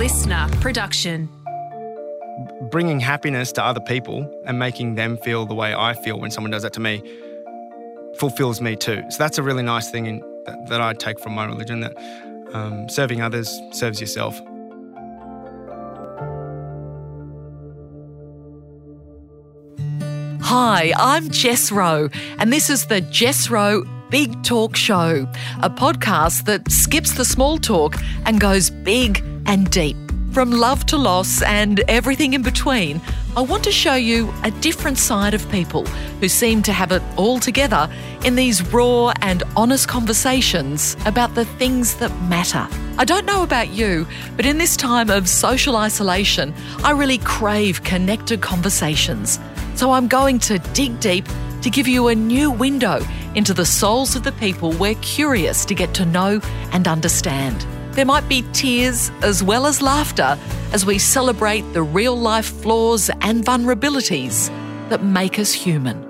[0.00, 1.28] listener production.
[2.70, 6.50] Bringing happiness to other people and making them feel the way I feel when someone
[6.50, 7.02] does that to me
[8.18, 9.02] fulfills me too.
[9.10, 11.94] So that's a really nice thing in, that, that I take from my religion that
[12.54, 14.40] um, serving others serves yourself.
[20.40, 22.08] Hi, I'm Jess Rowe,
[22.38, 25.28] and this is the Jess Rowe Big Talk Show,
[25.62, 29.96] a podcast that skips the small talk and goes big and deep.
[30.30, 33.00] From love to loss and everything in between,
[33.36, 35.86] I want to show you a different side of people
[36.20, 37.90] who seem to have it all together
[38.24, 42.64] in these raw and honest conversations about the things that matter.
[42.96, 46.54] I don't know about you, but in this time of social isolation,
[46.84, 49.40] I really crave connected conversations.
[49.74, 51.26] So I'm going to dig deep
[51.62, 53.04] to give you a new window
[53.34, 56.40] into the souls of the people we're curious to get to know
[56.72, 57.66] and understand.
[57.92, 60.38] There might be tears as well as laughter
[60.72, 64.48] as we celebrate the real life flaws and vulnerabilities
[64.90, 66.06] that make us human.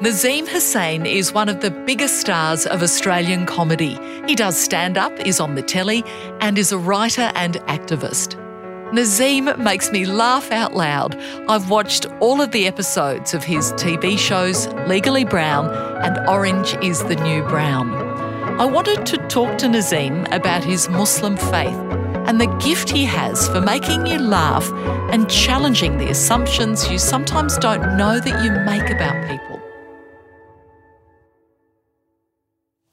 [0.00, 3.98] Nazeem Hussain is one of the biggest stars of Australian comedy.
[4.28, 6.04] He does stand up, is on the telly,
[6.40, 8.40] and is a writer and activist.
[8.92, 11.16] Nazeem makes me laugh out loud.
[11.48, 15.66] I've watched all of the episodes of his TV shows Legally Brown
[16.04, 18.05] and Orange is the New Brown.
[18.58, 21.76] I wanted to talk to Nazeem about his Muslim faith
[22.26, 24.72] and the gift he has for making you laugh
[25.12, 29.60] and challenging the assumptions you sometimes don't know that you make about people.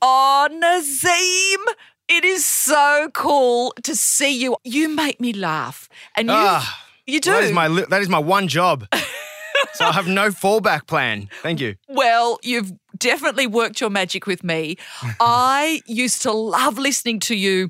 [0.02, 1.73] Oh, Nazeem!
[2.09, 4.58] It is so cool to see you.
[4.66, 7.31] You make me laugh, and you Ah, you do.
[7.31, 8.86] That is my li- that is my one job.
[9.73, 11.30] so I have no fallback plan.
[11.42, 11.75] Thank you.
[11.88, 14.78] Well, you've definitely worked your magic with me.
[15.19, 17.69] I used to love listening to you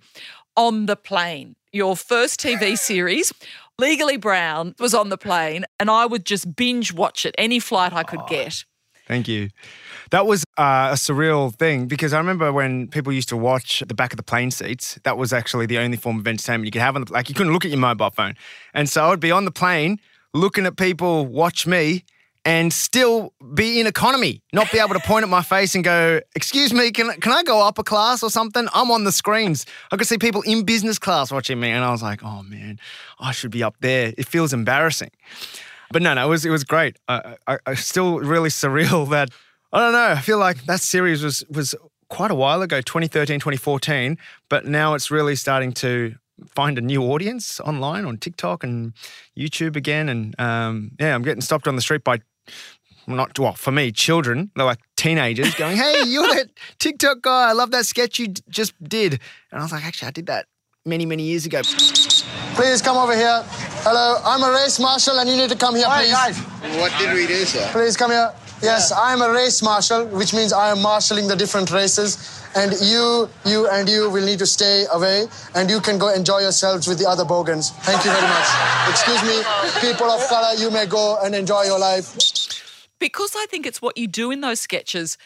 [0.55, 1.55] on the plane.
[1.71, 3.33] Your first TV series,
[3.79, 7.93] Legally Brown, was on the plane, and I would just binge watch it any flight
[7.93, 8.65] I could get.
[9.07, 9.49] Thank you.
[10.11, 13.93] That was uh, a surreal thing because I remember when people used to watch the
[13.93, 14.97] back of the plane seats.
[15.03, 17.27] That was actually the only form of entertainment you could have on the like.
[17.27, 18.35] You couldn't look at your mobile phone,
[18.73, 19.99] and so I'd be on the plane
[20.33, 22.03] looking at people watch me
[22.45, 26.19] and still be in economy, not be able to point at my face and go,
[26.35, 29.65] "Excuse me, can can I go upper class or something?" I'm on the screens.
[29.91, 32.79] I could see people in business class watching me, and I was like, "Oh man,
[33.19, 35.11] I should be up there." It feels embarrassing.
[35.91, 36.97] But no, no, it was it was great.
[37.07, 39.29] I, I, I still really surreal that
[39.71, 40.11] I don't know.
[40.11, 41.75] I feel like that series was was
[42.09, 44.17] quite a while ago, 2013, 2014,
[44.49, 46.15] but now it's really starting to
[46.47, 48.93] find a new audience online on TikTok and
[49.37, 50.09] YouTube again.
[50.09, 52.19] And um, yeah, I'm getting stopped on the street by
[53.07, 54.51] not well for me, children.
[54.55, 56.49] They're like teenagers going, "Hey, you're that
[56.79, 57.49] TikTok guy.
[57.49, 59.19] I love that sketch you d- just did."
[59.51, 60.47] And I was like, "Actually, I did that
[60.85, 61.61] many, many years ago."
[62.55, 63.43] Please come over here.
[63.83, 66.37] Hello, I'm a race marshal and you need to come here, please.
[66.79, 67.67] What did we do, sir?
[67.71, 68.31] Please come here.
[68.63, 72.39] Yes, I'm a race marshal, which means I am marshalling the different races.
[72.55, 75.25] And you, you, and you will need to stay away,
[75.55, 77.71] and you can go enjoy yourselves with the other bogans.
[77.71, 78.47] Thank you very much.
[78.89, 79.43] Excuse me,
[79.81, 82.15] people of color, you may go and enjoy your life.
[82.99, 85.17] because I think it's what you do in those sketches.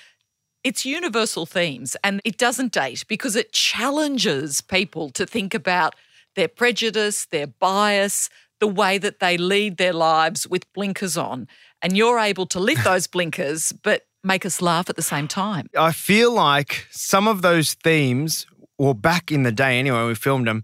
[0.64, 5.94] It's universal themes and it doesn't date because it challenges people to think about
[6.36, 11.48] their prejudice, their bias, the way that they lead their lives with blinkers on.
[11.82, 15.70] And you're able to lift those blinkers, but make us laugh at the same time.
[15.78, 18.46] I feel like some of those themes,
[18.78, 20.64] or back in the day anyway, we filmed them,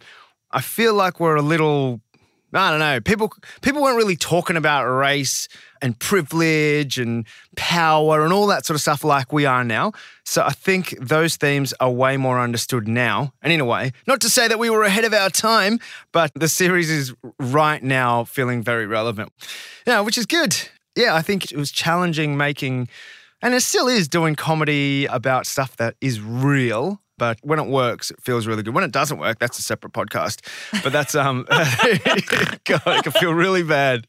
[0.51, 2.01] I feel like we're a little,
[2.53, 3.31] I don't know, people
[3.61, 5.47] people weren't really talking about race
[5.81, 7.25] and privilege and
[7.55, 9.91] power and all that sort of stuff like we are now.
[10.23, 13.33] So I think those themes are way more understood now.
[13.41, 15.79] And in a way, not to say that we were ahead of our time,
[16.11, 19.31] but the series is right now feeling very relevant.
[19.85, 20.55] Yeah, which is good.
[20.95, 22.87] Yeah, I think it was challenging making
[23.43, 27.01] and it still is doing comedy about stuff that is real.
[27.17, 28.73] But when it works, it feels really good.
[28.73, 30.41] When it doesn't work, that's a separate podcast.
[30.81, 34.07] But that's um, God, it can feel really bad.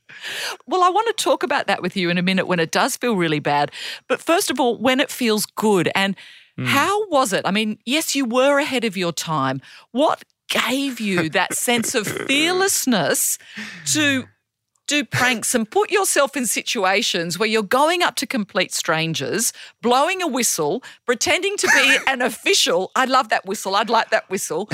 [0.66, 2.96] Well, I want to talk about that with you in a minute when it does
[2.96, 3.72] feel really bad.
[4.08, 5.90] But first of all, when it feels good.
[5.94, 6.16] And
[6.58, 7.42] how was it?
[7.44, 9.60] I mean, yes, you were ahead of your time.
[9.90, 13.38] What gave you that sense of fearlessness
[13.92, 14.28] to
[14.86, 19.52] do pranks and put yourself in situations where you're going up to complete strangers,
[19.82, 22.90] blowing a whistle, pretending to be an official.
[22.94, 23.74] I love that whistle.
[23.76, 24.68] I'd like that whistle.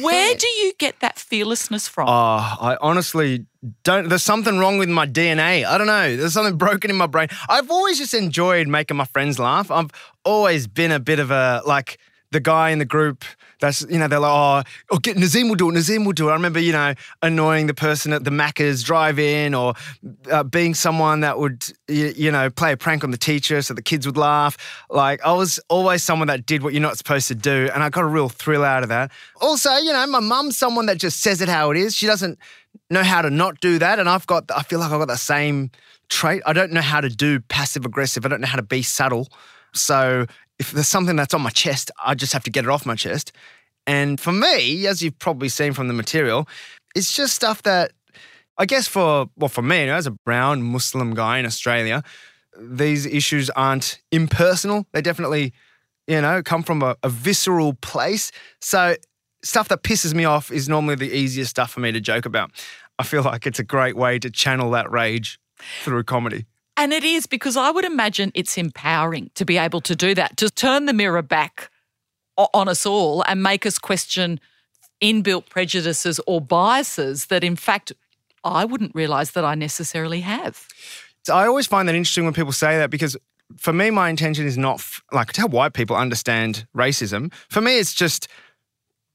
[0.00, 2.08] Where do you get that fearlessness from?
[2.08, 2.12] Oh,
[2.60, 3.46] I honestly
[3.82, 4.08] don't.
[4.08, 5.64] There's something wrong with my DNA.
[5.64, 6.16] I don't know.
[6.16, 7.28] There's something broken in my brain.
[7.48, 9.70] I've always just enjoyed making my friends laugh.
[9.70, 9.90] I've
[10.24, 11.98] always been a bit of a like
[12.30, 13.24] the the guy in the group
[13.60, 16.28] that's, you know, they're like, oh, oh get, Nazeem will do it, Nazeem will do
[16.28, 16.32] it.
[16.32, 19.74] I remember, you know, annoying the person at the Macca's drive in or
[20.30, 23.74] uh, being someone that would, you, you know, play a prank on the teacher so
[23.74, 24.56] the kids would laugh.
[24.90, 27.70] Like, I was always someone that did what you're not supposed to do.
[27.72, 29.10] And I got a real thrill out of that.
[29.40, 31.94] Also, you know, my mum's someone that just says it how it is.
[31.94, 32.38] She doesn't
[32.90, 33.98] know how to not do that.
[33.98, 35.70] And I've got, I feel like I've got the same
[36.08, 36.42] trait.
[36.46, 38.24] I don't know how to do passive aggressive.
[38.24, 39.28] I don't know how to be subtle.
[39.74, 40.26] So
[40.58, 42.94] if there's something that's on my chest, I just have to get it off my
[42.94, 43.32] chest.
[43.86, 46.48] And for me, as you've probably seen from the material,
[46.94, 47.92] it's just stuff that
[48.58, 52.02] I guess for well for me, you know, as a brown Muslim guy in Australia,
[52.58, 54.86] these issues aren't impersonal.
[54.92, 55.52] They definitely,
[56.06, 58.32] you know, come from a, a visceral place.
[58.60, 58.96] So
[59.42, 62.50] stuff that pisses me off is normally the easiest stuff for me to joke about.
[62.98, 65.38] I feel like it's a great way to channel that rage
[65.82, 66.46] through comedy.
[66.76, 70.36] And it is because I would imagine it's empowering to be able to do that,
[70.36, 71.70] to turn the mirror back
[72.36, 74.40] on us all and make us question
[75.02, 77.92] inbuilt prejudices or biases that, in fact,
[78.44, 80.68] I wouldn't realize that I necessarily have.
[81.30, 83.16] I always find that interesting when people say that because
[83.56, 87.32] for me, my intention is not f- like to help white people understand racism.
[87.48, 88.28] For me, it's just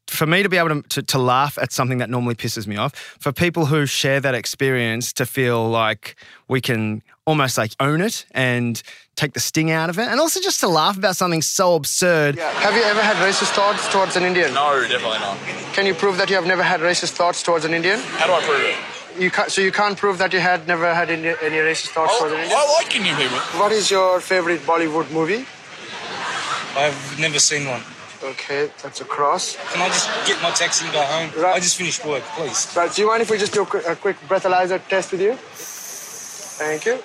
[0.08, 2.75] for me to be able to, to, to, laugh at something that normally pisses me
[2.75, 6.16] off, for people who share that experience to feel like
[6.50, 8.82] we can almost like own it and
[9.16, 12.38] take the sting out of it, and also just to laugh about something so absurd.
[12.38, 12.50] Yeah.
[12.52, 14.54] Have you ever had racist thoughts towards an Indian?
[14.54, 15.38] No, definitely not.
[15.74, 18.00] Can you prove that you have never had racist thoughts towards an Indian?
[18.00, 19.22] How do I prove it?
[19.22, 22.18] You can't, so you can't prove that you had never had any, any racist thoughts
[22.18, 22.58] towards an Indian?
[22.58, 23.38] I like Indian people.
[23.60, 25.46] What is your favorite Bollywood movie?
[26.76, 27.82] I've never seen one.
[28.24, 29.58] Okay, that's a cross.
[29.74, 31.30] Can I just get my taxi and go home?
[31.44, 31.56] Right.
[31.56, 32.72] I just finished work, please.
[32.76, 35.22] Right, do you mind if we just do a quick, a quick breathalyzer test with
[35.22, 35.36] you?
[35.36, 37.00] Thank you.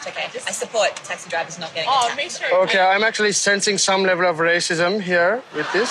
[0.00, 0.24] It's okay.
[0.46, 2.16] I support taxi drivers not getting Oh, attacked.
[2.16, 2.62] make sure.
[2.62, 5.90] Okay, I'm actually sensing some level of racism here with this.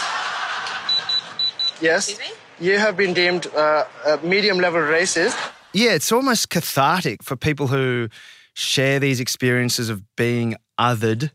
[1.80, 2.10] Yes.
[2.10, 2.36] Excuse me?
[2.68, 5.38] You have been deemed uh, a medium level racist.
[5.74, 8.10] Yeah, it's almost cathartic for people who
[8.56, 11.30] share these experiences of being othered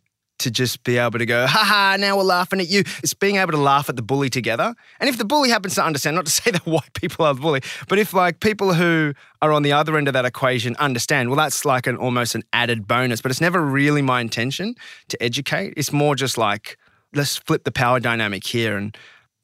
[0.45, 2.81] to just be able to go, ha ha, now we're laughing at you.
[3.03, 4.75] It's being able to laugh at the bully together.
[5.01, 7.41] And if the bully happens to understand, not to say that white people are the
[7.41, 11.31] bully, but if like people who are on the other end of that equation understand,
[11.31, 13.21] well, that's like an almost an added bonus.
[13.21, 14.75] But it's never really my intention
[15.09, 15.75] to educate.
[15.77, 16.79] It's more just like,
[17.15, 18.97] let's flip the power dynamic here and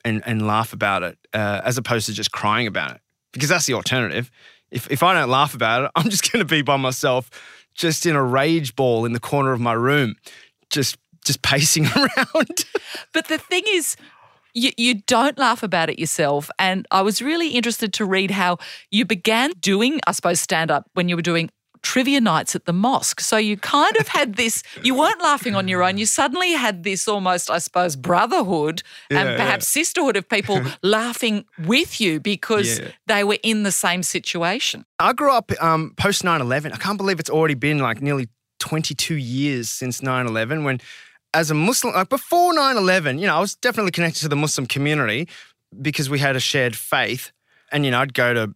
[0.03, 3.00] and, and laugh about it, uh, as opposed to just crying about it.
[3.32, 4.31] Because that's the alternative.
[4.70, 7.31] If if I don't laugh about it, I'm just gonna be by myself,
[7.75, 10.17] just in a rage ball in the corner of my room
[10.70, 12.64] just just pacing around.
[13.12, 13.96] But the thing is,
[14.55, 16.50] you, you don't laugh about it yourself.
[16.58, 18.56] And I was really interested to read how
[18.90, 21.50] you began doing, I suppose, stand up when you were doing
[21.82, 23.20] trivia nights at the mosque.
[23.20, 25.99] So you kind of had this, you weren't laughing on your own.
[25.99, 31.44] You suddenly had this almost, I suppose, brotherhood Yeah, and perhaps sisterhood of people laughing
[31.67, 32.88] with you because Yeah.
[33.06, 34.84] they were in the same situation.
[34.99, 36.72] I grew up um, post 9 11.
[36.72, 38.28] I can't believe it's already been like nearly
[38.60, 40.80] 22 years since 9 11 when,
[41.34, 44.36] as a Muslim, like before 9 11, you know, I was definitely connected to the
[44.36, 45.28] Muslim community
[45.80, 47.32] because we had a shared faith.
[47.72, 48.52] And, you know, I'd go to,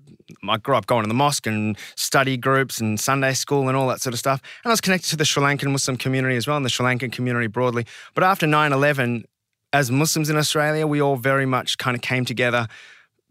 [0.49, 3.87] I grew up going to the mosque and study groups and Sunday school and all
[3.89, 4.41] that sort of stuff.
[4.65, 6.85] And I was connected to the Sri Lankan Muslim community as well and the Sri
[6.85, 7.87] Lankan community broadly.
[8.15, 9.25] But after 9 11,
[9.73, 12.67] as Muslims in Australia, we all very much kind of came together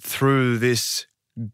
[0.01, 1.05] through this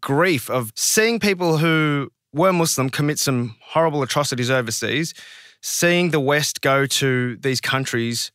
[0.02, 5.14] grief of seeing people who were Muslim commit some horrible atrocities overseas,
[5.62, 8.32] seeing the West go to these countries,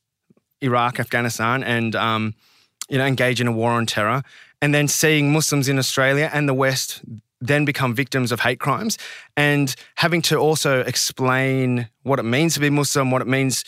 [0.60, 2.34] Iraq, Afghanistan, and um,
[2.88, 4.22] you know engage in a war on terror,
[4.60, 7.02] and then seeing Muslims in Australia and the West
[7.40, 8.98] then become victims of hate crimes,
[9.36, 13.64] and having to also explain what it means to be Muslim, what it means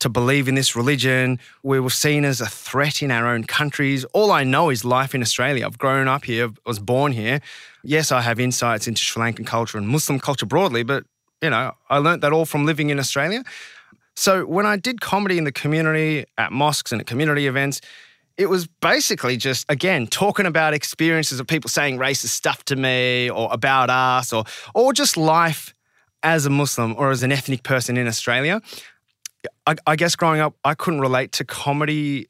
[0.00, 1.38] to believe in this religion.
[1.62, 4.04] We were seen as a threat in our own countries.
[4.12, 5.64] All I know is life in Australia.
[5.64, 7.40] I've grown up here, I was born here.
[7.84, 11.04] Yes, I have insights into Sri Lankan culture and Muslim culture broadly, but
[11.40, 13.42] you know, I learnt that all from living in Australia.
[14.14, 17.80] So when I did comedy in the community at mosques and at community events,
[18.36, 23.30] it was basically just again talking about experiences of people saying racist stuff to me
[23.30, 24.44] or about us or
[24.74, 25.74] or just life
[26.22, 28.60] as a Muslim or as an ethnic person in Australia.
[29.66, 32.28] I, I guess growing up, I couldn't relate to comedy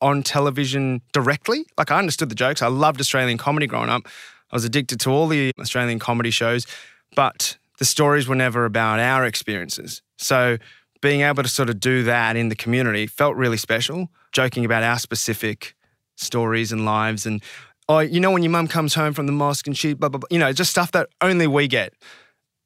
[0.00, 1.64] on television directly.
[1.76, 2.62] Like I understood the jokes.
[2.62, 4.02] I loved Australian comedy growing up.
[4.50, 6.66] I was addicted to all the Australian comedy shows,
[7.14, 10.02] but the stories were never about our experiences.
[10.18, 10.58] So
[11.00, 14.82] being able to sort of do that in the community felt really special, joking about
[14.82, 15.74] our specific
[16.16, 17.26] stories and lives.
[17.26, 17.42] And,
[17.88, 20.18] oh, you know, when your mum comes home from the mosque and she, blah, blah,
[20.18, 21.94] blah, you know, just stuff that only we get.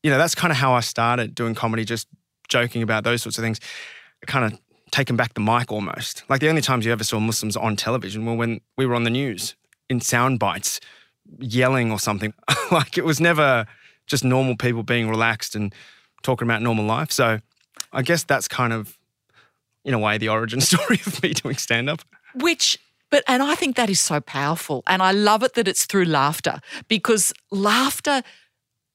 [0.02, 2.08] You know, that's kind of how I started doing comedy, just
[2.48, 3.60] joking about those sorts of things.
[4.26, 4.58] Kind of
[4.90, 6.24] taken back the mic almost.
[6.28, 9.04] Like the only times you ever saw Muslims on television were when we were on
[9.04, 9.56] the news
[9.88, 10.80] in sound bites,
[11.38, 12.32] yelling or something.
[12.70, 13.66] like it was never
[14.06, 15.74] just normal people being relaxed and
[16.22, 17.10] talking about normal life.
[17.10, 17.40] So
[17.92, 18.98] I guess that's kind of,
[19.84, 22.02] in a way, the origin story of me doing stand up.
[22.34, 22.78] Which,
[23.10, 24.82] but, and I think that is so powerful.
[24.86, 28.22] And I love it that it's through laughter because laughter,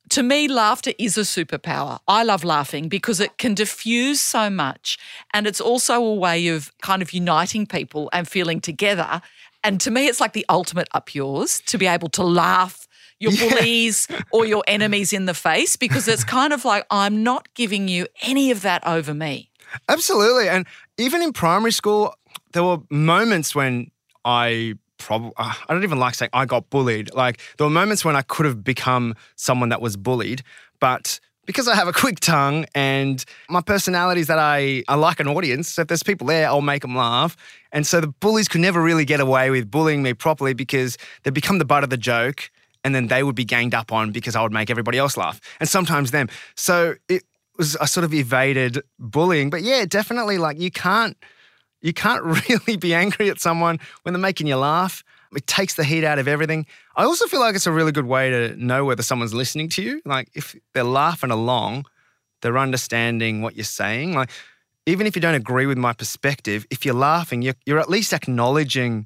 [0.10, 2.00] to me, laughter is a superpower.
[2.08, 4.98] I love laughing because it can diffuse so much.
[5.34, 9.22] And it's also a way of kind of uniting people and feeling together.
[9.64, 12.88] And to me, it's like the ultimate up yours to be able to laugh
[13.20, 17.54] your bullies or your enemies in the face because it's kind of like, I'm not
[17.54, 19.52] giving you any of that over me.
[19.88, 20.48] Absolutely.
[20.48, 20.66] And
[20.98, 22.16] even in primary school,
[22.54, 23.92] there were moments when
[24.24, 27.14] I probably, I don't even like saying I got bullied.
[27.14, 30.44] Like there were moments when I could have become someone that was bullied,
[30.80, 35.20] but because I have a quick tongue and my personality is that I, I like
[35.20, 35.70] an audience.
[35.70, 37.36] So if there's people there, I'll make them laugh.
[37.72, 41.32] And so the bullies could never really get away with bullying me properly because they
[41.32, 42.52] become the butt of the joke
[42.84, 45.42] and then they would be ganged up on because I would make everybody else laugh
[45.60, 46.30] and sometimes them.
[46.54, 47.24] So it
[47.58, 49.50] was, I sort of evaded bullying.
[49.50, 51.18] But yeah, definitely like you can't,
[51.82, 55.04] you can't really be angry at someone when they're making you laugh.
[55.36, 56.66] It takes the heat out of everything.
[56.96, 59.84] I also feel like it's a really good way to know whether someone's listening to
[59.84, 60.02] you.
[60.04, 61.86] Like if they're laughing along,
[62.42, 64.14] they're understanding what you're saying.
[64.16, 64.32] Like
[64.86, 68.12] even if you don't agree with my perspective, if you're laughing, you're, you're at least
[68.12, 69.06] acknowledging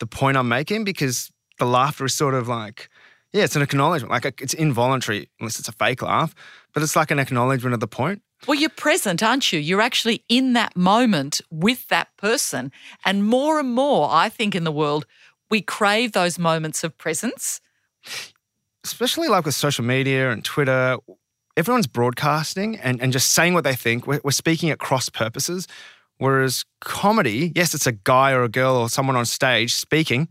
[0.00, 2.90] the point I'm making because the laughter is sort of like,
[3.32, 4.12] yeah, it's an acknowledgement.
[4.12, 6.34] Like it's involuntary unless it's a fake laugh,
[6.74, 8.22] but it's like an acknowledgement of the point.
[8.46, 9.58] Well, you're present, aren't you?
[9.58, 12.70] You're actually in that moment with that person.
[13.04, 15.06] And more and more, I think, in the world,
[15.50, 17.60] we crave those moments of presence.
[18.84, 20.96] Especially like with social media and Twitter,
[21.56, 24.06] everyone's broadcasting and, and just saying what they think.
[24.06, 25.66] We're, we're speaking at cross purposes.
[26.18, 30.28] Whereas comedy, yes, it's a guy or a girl or someone on stage speaking,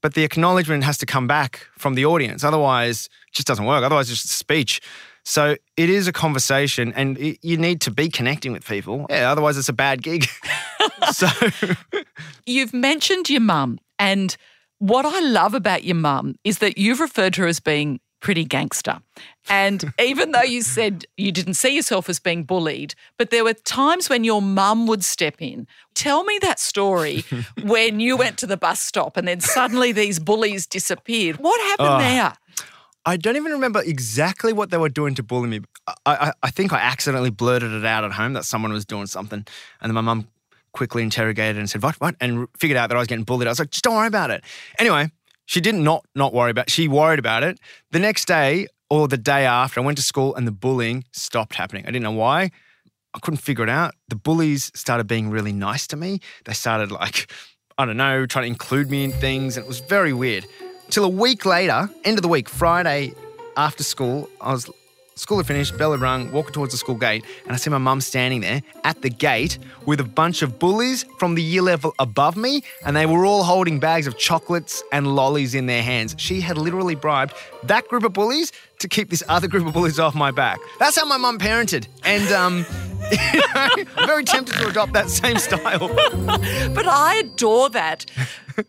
[0.00, 2.42] but the acknowledgement has to come back from the audience.
[2.42, 3.84] Otherwise, it just doesn't work.
[3.84, 4.80] Otherwise, it's just speech.
[5.24, 9.06] So it is a conversation, and it, you need to be connecting with people.
[9.10, 10.26] Yeah, otherwise, it's a bad gig.
[11.12, 11.28] so
[12.46, 14.36] You've mentioned your mum, and
[14.78, 18.44] what I love about your mum is that you've referred to her as being pretty
[18.44, 18.98] gangster.
[19.48, 23.54] And even though you said you didn't see yourself as being bullied, but there were
[23.54, 25.66] times when your mum would step in.
[25.94, 27.24] Tell me that story
[27.62, 31.36] when you went to the bus stop and then suddenly these bullies disappeared.
[31.38, 31.98] What happened Oh.
[31.98, 32.32] there?
[33.06, 35.60] I don't even remember exactly what they were doing to bully me.
[35.86, 39.06] I, I, I think I accidentally blurted it out at home that someone was doing
[39.06, 39.44] something.
[39.80, 40.28] And then my mum
[40.72, 41.96] quickly interrogated and said, What?
[42.00, 42.14] What?
[42.20, 43.48] And figured out that I was getting bullied.
[43.48, 44.44] I was like, Just don't worry about it.
[44.78, 45.10] Anyway,
[45.46, 47.58] she did not not worry about She worried about it.
[47.90, 51.54] The next day or the day after, I went to school and the bullying stopped
[51.54, 51.84] happening.
[51.84, 52.50] I didn't know why.
[53.14, 53.94] I couldn't figure it out.
[54.08, 56.20] The bullies started being really nice to me.
[56.44, 57.32] They started like,
[57.78, 59.56] I don't know, trying to include me in things.
[59.56, 60.46] And it was very weird.
[60.90, 63.14] Till a week later, end of the week, Friday
[63.56, 64.68] after school, I was
[65.14, 67.78] school had finished, bell had rung, walking towards the school gate, and I see my
[67.78, 71.94] mum standing there at the gate with a bunch of bullies from the year level
[72.00, 76.16] above me, and they were all holding bags of chocolates and lollies in their hands.
[76.18, 80.00] She had literally bribed that group of bullies to keep this other group of bullies
[80.00, 80.58] off my back.
[80.80, 81.86] That's how my mum parented.
[82.02, 82.66] And um,
[83.12, 85.88] I'm very tempted to adopt that same style.
[86.74, 88.06] But I adore that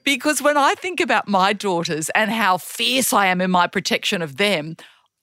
[0.03, 4.21] because when I think about my daughters and how fierce I am in my protection
[4.21, 4.75] of them,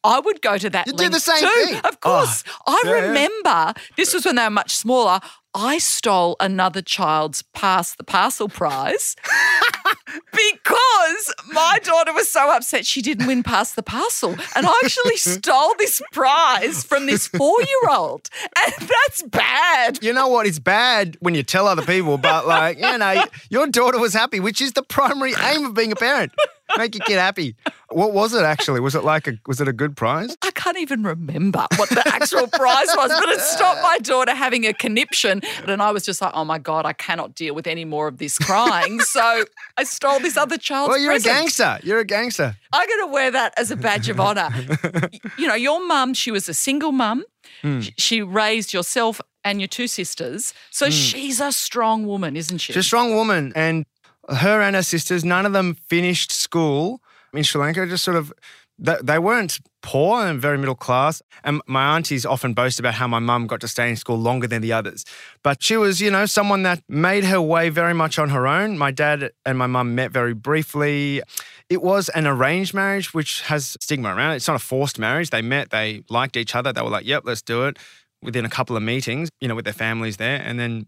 [0.05, 1.67] I would go to that You do the same too.
[1.67, 1.81] thing.
[1.85, 2.45] Of course.
[2.67, 3.01] Ah, I yeah, yeah.
[3.09, 5.21] remember this was when they were much smaller.
[5.55, 9.17] I stole another child's pass the parcel prize
[10.33, 14.37] because my daughter was so upset she didn't win pass the parcel.
[14.55, 18.28] And I actually stole this prize from this four year old.
[18.64, 20.02] And that's bad.
[20.02, 20.47] You know what?
[20.47, 24.40] It's bad when you tell other people, but like, you know, your daughter was happy,
[24.40, 26.33] which is the primary aim of being a parent.
[26.77, 27.57] Make your kid happy.
[27.91, 28.81] What was it actually?
[28.81, 30.37] Was it like a was it a good prize?
[30.43, 34.67] I can't even remember what the actual prize was, but it stopped my daughter having
[34.67, 35.41] a conniption.
[35.67, 38.19] And I was just like, oh my God, I cannot deal with any more of
[38.19, 39.01] this crying.
[39.01, 39.45] So
[39.77, 41.35] I stole this other child's Well, you're present.
[41.35, 41.79] a gangster.
[41.83, 42.57] You're a gangster.
[42.73, 44.51] I'm going to wear that as a badge of honor.
[45.39, 47.25] you know, your mum, she was a single mum.
[47.63, 47.81] Hmm.
[47.81, 50.53] Sh- She raised yourself and your two sisters.
[50.71, 50.93] So hmm.
[50.93, 52.73] she's a strong woman, isn't she?
[52.75, 53.87] She's a strong woman, and
[54.28, 57.00] her and her sisters, none of them finished school
[57.32, 57.87] in Sri Lanka.
[57.87, 58.32] Just sort of,
[58.78, 61.23] they, weren't poor and very middle class.
[61.42, 64.47] And my aunties often boast about how my mum got to stay in school longer
[64.47, 65.04] than the others.
[65.42, 68.78] But she was, you know, someone that made her way very much on her own.
[68.78, 71.23] My dad and my mum met very briefly.
[71.68, 74.37] It was an arranged marriage, which has stigma around it.
[74.37, 75.30] It's not a forced marriage.
[75.30, 76.73] They met, they liked each other.
[76.73, 77.78] They were like, yep, let's do it
[78.23, 80.40] within a couple of meetings, you know, with their families there.
[80.44, 80.87] And then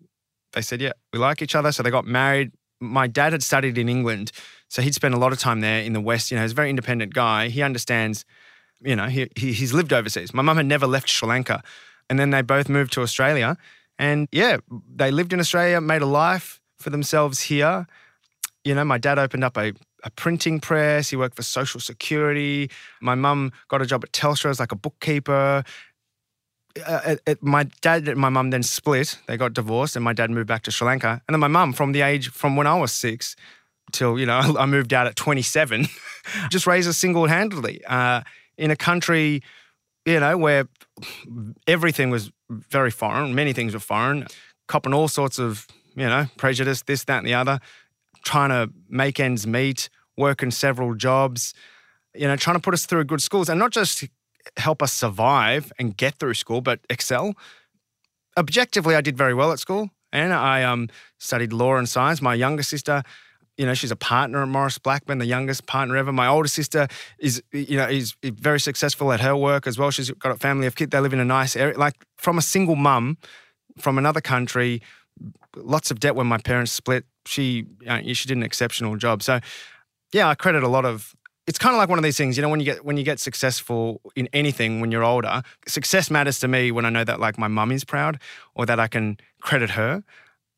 [0.52, 1.72] they said, yeah, we like each other.
[1.72, 2.52] So they got married.
[2.80, 4.32] My dad had studied in England.
[4.68, 6.30] So he'd spent a lot of time there in the West.
[6.30, 7.48] You know, he's a very independent guy.
[7.48, 8.24] He understands,
[8.80, 10.32] you know, he, he, he's lived overseas.
[10.32, 11.62] My mum had never left Sri Lanka.
[12.08, 13.56] And then they both moved to Australia.
[13.98, 14.58] And yeah,
[14.94, 17.86] they lived in Australia, made a life for themselves here.
[18.64, 19.72] You know, my dad opened up a,
[20.04, 21.10] a printing press.
[21.10, 22.70] He worked for Social Security.
[23.00, 25.64] My mum got a job at Telstra as like a bookkeeper.
[26.86, 29.18] Uh, my dad and my mum then split.
[29.26, 31.20] They got divorced, and my dad moved back to Sri Lanka.
[31.26, 33.36] And then my mum, from the age from when I was six
[33.92, 35.86] till you know I moved out at 27,
[36.50, 38.22] just raised us single handedly uh,
[38.56, 39.42] in a country,
[40.06, 40.68] you know, where
[41.66, 43.34] everything was very foreign.
[43.34, 44.26] Many things were foreign,
[44.68, 47.60] copping all sorts of you know prejudice, this, that, and the other.
[48.22, 51.54] Trying to make ends meet, working several jobs,
[52.14, 54.04] you know, trying to put us through good schools, and not just
[54.56, 57.34] help us survive and get through school, but excel.
[58.36, 62.22] Objectively, I did very well at school, and I um, studied law and science.
[62.22, 63.02] My younger sister,
[63.56, 66.12] you know, she's a partner at Maurice Blackburn, the youngest partner ever.
[66.12, 69.90] My older sister is, you know, is very successful at her work as well.
[69.90, 70.90] She's got a family of kids.
[70.90, 73.18] They live in a nice area, like from a single mum
[73.78, 74.82] from another country.
[75.56, 77.04] Lots of debt when my parents split.
[77.26, 79.22] She, uh, she did an exceptional job.
[79.22, 79.40] So,
[80.12, 81.14] yeah, I credit a lot of
[81.50, 83.02] it's kind of like one of these things, you know, when you get when you
[83.02, 87.18] get successful in anything when you're older, success matters to me when I know that
[87.18, 88.20] like my mum is proud
[88.54, 90.04] or that I can credit her,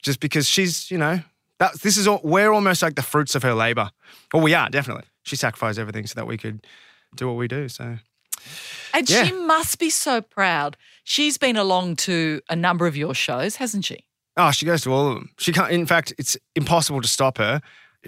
[0.03, 1.21] just because she's, you know,
[1.61, 3.91] that this is all, we're almost like the fruits of her labor.
[4.35, 5.05] Well, we are definitely.
[5.23, 6.67] She sacrificed everything so that we could
[7.17, 7.69] do what we do.
[7.71, 7.97] So
[8.93, 9.25] And Yeah.
[9.25, 10.77] she must be so proud.
[11.05, 14.05] She's been along to a number of your shows, hasn't she?
[14.37, 15.31] Oh, she goes to all of them.
[15.39, 15.71] She can't.
[15.73, 17.63] In fact, it's impossible to stop her.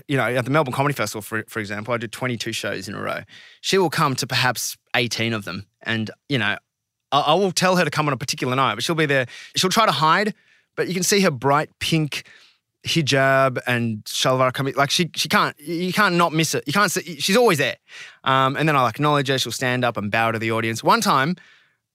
[0.08, 2.94] You know, at the Melbourne Comedy Festival, for for example, I did 22 shows in
[2.94, 3.20] a row.
[3.60, 6.56] She will come to perhaps 18 of them, and you know,
[7.12, 9.26] I, I will tell her to come on a particular night, but she'll be there.
[9.56, 10.34] She'll try to hide,
[10.76, 12.24] but you can see her bright pink
[12.84, 14.74] hijab and shalwar coming.
[14.74, 16.64] Like she she can't you can't not miss it.
[16.66, 17.20] You can't see.
[17.20, 17.76] She's always there.
[18.24, 19.38] Um, and then I'll acknowledge her.
[19.38, 20.83] She'll stand up and bow to the audience.
[20.83, 21.37] One time.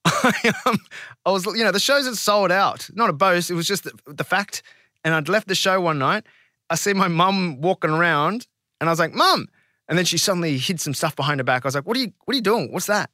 [0.06, 0.78] I, um,
[1.26, 2.88] I was, you know, the shows had sold out.
[2.94, 3.50] Not a boast.
[3.50, 4.62] It was just the, the fact.
[5.04, 6.24] And I'd left the show one night.
[6.70, 8.46] I see my mum walking around,
[8.80, 9.48] and I was like, "Mum!"
[9.88, 11.64] And then she suddenly hid some stuff behind her back.
[11.64, 12.12] I was like, "What are you?
[12.24, 12.72] What are you doing?
[12.72, 13.10] What's that?"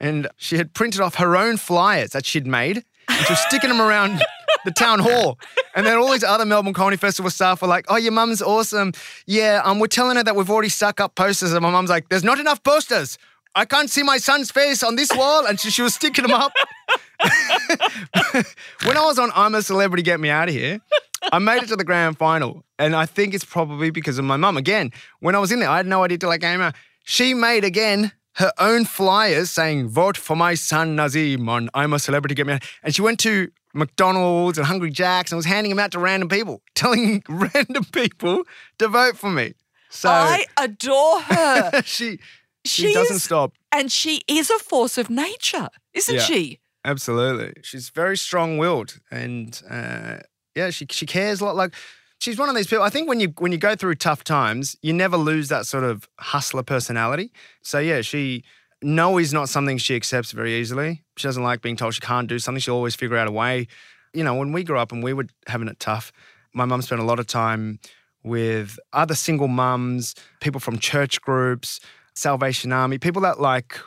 [0.00, 3.70] And she had printed off her own flyers that she'd made, and she was sticking
[3.70, 4.22] them around
[4.64, 5.38] the town hall.
[5.76, 8.92] And then all these other Melbourne Comedy Festival staff were like, "Oh, your mum's awesome.
[9.26, 12.08] Yeah, um, we're telling her that we've already stuck up posters." And my mum's like,
[12.08, 13.18] "There's not enough posters."
[13.56, 15.46] I can't see my son's face on this wall.
[15.46, 16.52] And she, she was sticking them up.
[18.84, 20.80] when I was on I'm a Celebrity, Get Me Out of Here,
[21.32, 22.64] I made it to the grand final.
[22.78, 24.56] And I think it's probably because of my mum.
[24.56, 26.74] Again, when I was in there, I had no idea till I came out.
[27.04, 31.98] She made again her own flyers saying, vote for my son Nazeem on I'm a
[31.98, 32.62] Celebrity, Get Me Out.
[32.82, 36.28] And she went to McDonald's and Hungry Jack's and was handing them out to random
[36.28, 38.42] people, telling random people
[38.78, 39.54] to vote for me.
[39.90, 41.82] So I adore her.
[41.84, 42.18] she,
[42.64, 43.52] she, doesn't stop.
[43.70, 46.20] and she is a force of nature, isn't Yeah.
[46.22, 46.60] she?
[46.84, 47.54] Absolutely.
[47.62, 50.18] She's very strong willed and uh,
[50.54, 51.56] yeah, she she cares a lot.
[51.56, 51.74] Like
[52.18, 52.84] she's one of these people.
[52.84, 55.84] I think when you when you go through tough times, you never lose that sort
[55.84, 57.32] of hustler personality.
[57.62, 58.44] So yeah, she
[58.82, 61.02] no is not something she accepts very easily.
[61.16, 62.60] She doesn't like being told she can't do something.
[62.60, 63.66] She'll always figure out a way.
[64.12, 66.12] You know, when we grew up and we were having it tough,
[66.52, 67.80] my mum spent a lot of time
[68.22, 71.80] with other single mums, people from church groups,
[72.14, 73.78] Salvation Army, people that like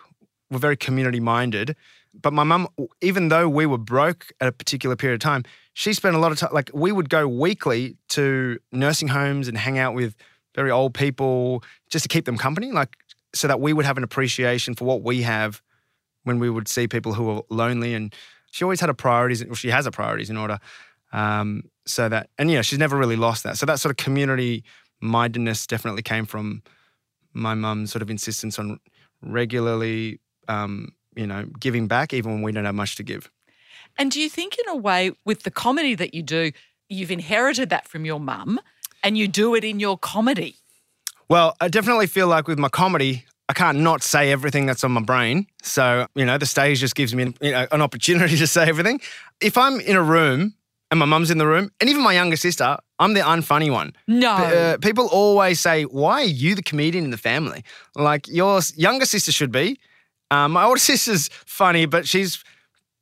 [0.51, 1.75] were very community minded.
[2.19, 2.67] But my mum,
[3.01, 5.43] even though we were broke at a particular period of time,
[5.77, 9.55] she spent a lot of time, like we would go weekly to nursing homes and
[9.55, 10.15] hang out with
[10.55, 12.97] very old people just to keep them company, like
[13.35, 15.61] so that we would have an appreciation for what we have
[16.23, 17.93] when we would see people who are lonely.
[17.93, 18.11] And
[18.49, 20.57] she always had a priorities, well, she has a priorities in order.
[21.13, 23.55] Um, so that, and yeah, she's never really lost that.
[23.59, 24.63] So that sort of community
[24.99, 26.63] mindedness definitely came from
[27.33, 28.79] my mum's sort of insistence on
[29.21, 33.29] regularly, um, you know, giving back even when we don't have much to give.
[33.97, 36.51] And do you think, in a way, with the comedy that you do,
[36.89, 38.59] you've inherited that from your mum
[39.03, 40.55] and you do it in your comedy?
[41.29, 44.91] Well, I definitely feel like with my comedy, I can't not say everything that's on
[44.91, 45.47] my brain.
[45.61, 49.01] So, you know, the stage just gives me you know, an opportunity to say everything.
[49.41, 50.53] If I'm in a room
[50.91, 53.93] and my mum's in the room, and even my younger sister, I'm the unfunny one.
[54.07, 54.31] No.
[54.31, 57.63] Uh, people always say, Why are you the comedian in the family?
[57.95, 59.79] Like, your younger sister should be.
[60.31, 62.43] Um, my older sister's funny, but she's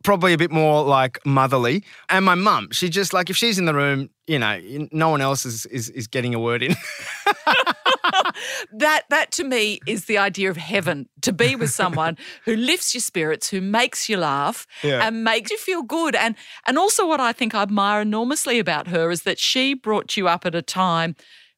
[0.06, 1.84] probably a bit more like motherly.
[2.10, 4.60] And my mum, she just like, if she's in the room, you know,
[4.92, 6.76] no one else is, is, is getting a word in.
[8.72, 12.94] that that to me is the idea of heaven to be with someone who lifts
[12.94, 15.08] your spirits who makes you laugh Yeah.
[15.08, 16.36] and makes you feel good and
[16.68, 20.28] and also what i think i admire enormously about her is that she brought you
[20.28, 21.16] up at a time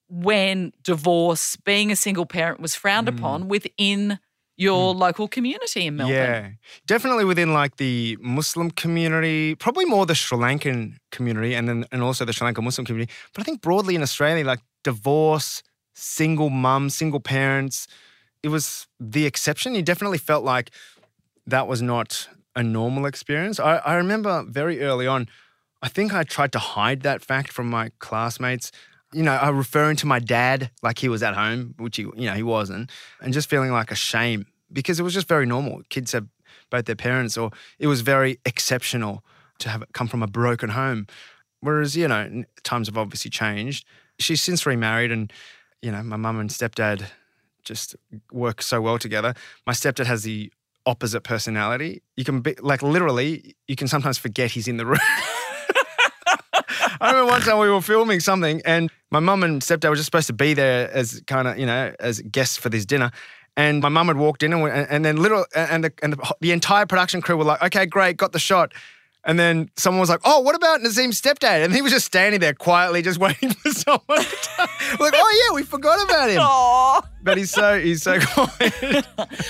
[0.10, 3.18] when divorce being a single parent was frowned mm.
[3.18, 4.20] upon within
[4.58, 4.98] your mm.
[4.98, 6.50] local community in melbourne Yeah,
[6.86, 12.02] definitely within like the Muslim community, probably more the Sri Lankan community, and then and
[12.04, 13.14] also the Sri Lankan Muslim community.
[13.34, 17.88] But I think broadly in Australia, like divorce, single mum, single parents,
[18.44, 19.76] it was the exception.
[19.76, 20.72] You definitely felt like
[21.46, 23.60] that was not a normal experience.
[23.60, 25.28] I, I remember very early on,
[25.82, 28.72] I think I tried to hide that fact from my classmates.
[29.14, 32.26] You know, I referring to my dad like he was at home, which he, you
[32.28, 32.92] know, he wasn't,
[33.22, 35.82] and just feeling like a shame because it was just very normal.
[35.90, 36.28] Kids have
[36.70, 39.24] both their parents, or it was very exceptional
[39.60, 41.08] to have come from a broken home.
[41.62, 43.86] Whereas, you know, times have obviously changed.
[44.20, 45.32] She's since remarried, and
[45.82, 47.06] you know, my mum and stepdad
[47.64, 47.96] just
[48.32, 49.34] work so well together.
[49.66, 50.52] My stepdad has the
[50.86, 52.02] opposite personality.
[52.16, 55.00] You can be like literally, you can sometimes forget he's in the room.
[57.02, 60.06] I remember one time we were filming something, and my mum and stepdad were just
[60.06, 63.12] supposed to be there as kind of, you know, as guests for this dinner.
[63.56, 66.52] And my mum had walked in, and, and then little, and the and the, the
[66.52, 68.74] entire production crew were like, "Okay, great, got the shot."
[69.24, 72.40] And then someone was like, "Oh, what about Nazeem's stepdad?" And he was just standing
[72.40, 74.22] there quietly, just waiting for someone.
[74.24, 77.02] To We're like, "Oh yeah, we forgot about him." Aw.
[77.24, 79.06] But he's so he's so quiet.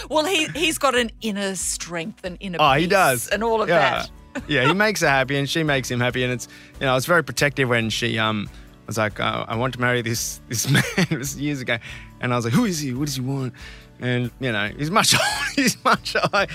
[0.10, 3.68] well he he's got an inner strength and inner Oh, he does, and all of
[3.68, 3.80] yeah.
[4.04, 4.10] that
[4.48, 6.48] yeah, he makes her happy, and she makes him happy, and it's
[6.80, 8.50] you know, it's very protective when she um
[8.88, 10.84] was like, uh, I want to marry this this man.
[10.98, 11.78] it was years ago,
[12.22, 12.94] and I was like, who is he?
[12.94, 13.54] What does he want?
[14.00, 15.16] And you know, he's much
[15.56, 16.50] he's much like,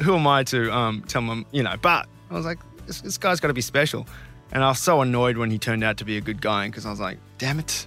[0.00, 1.76] who am I to um tell him you know?
[1.80, 4.06] But I was like, this, this guy's got to be special,
[4.52, 6.86] and I was so annoyed when he turned out to be a good guy because
[6.86, 7.86] I was like, damn it,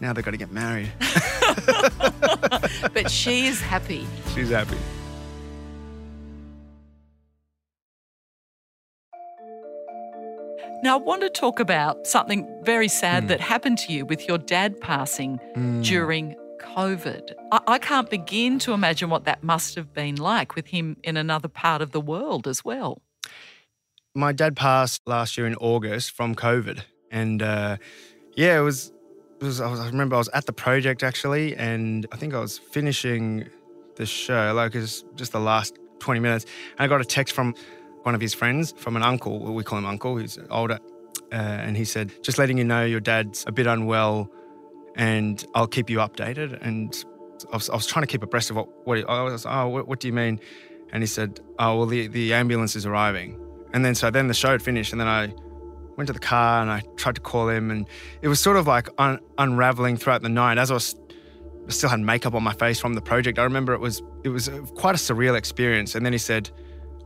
[0.00, 0.90] now they've got to get married.
[2.92, 4.76] but she is happy She's happy.
[10.82, 13.28] Now, I want to talk about something very sad Hmm.
[13.28, 15.40] that happened to you with your dad passing
[15.82, 17.32] during COVID.
[17.52, 21.16] I-, I can't begin to imagine what that must have been like with him in
[21.16, 23.02] another part of the world as well.
[24.14, 27.76] my dad passed last year in August from COVID, and uh,
[28.34, 28.92] yeah, it was.
[29.42, 32.40] Was I, was I remember I was at the project actually, and I think I
[32.40, 33.44] was finishing
[33.96, 36.46] the show, like it's just the last twenty minutes,
[36.78, 37.54] and I got a text from
[38.06, 39.40] one of his friends, from an uncle.
[39.52, 40.16] We call him uncle.
[40.16, 40.78] He's older,
[41.32, 44.30] uh, and he said, "Just letting you know, your dad's a bit unwell,
[44.94, 47.04] and I'll keep you updated." And
[47.52, 48.68] I was, I was trying to keep abreast of what.
[48.86, 50.38] what I was, oh, what, what do you mean?
[50.92, 53.40] And he said, "Oh, well, the the ambulance is arriving."
[53.74, 55.34] And then so then the show had finished, and then I
[55.96, 57.88] went to the car and I tried to call him, and
[58.22, 60.94] it was sort of like un- unraveling throughout the night as I was
[61.66, 63.40] I still had makeup on my face from the project.
[63.40, 65.96] I remember it was it was quite a surreal experience.
[65.96, 66.50] And then he said,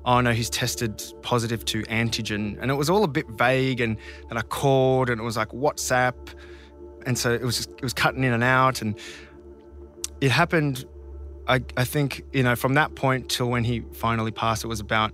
[0.04, 3.80] "Oh no, he's tested positive to antigen," and it was all a bit vague.
[3.80, 3.96] And
[4.28, 6.14] then I called, and it was like WhatsApp,
[7.06, 8.98] and so it was just it was cutting in and out, and
[10.20, 10.84] it happened.
[11.48, 14.80] I I think you know from that point till when he finally passed, it was
[14.80, 15.12] about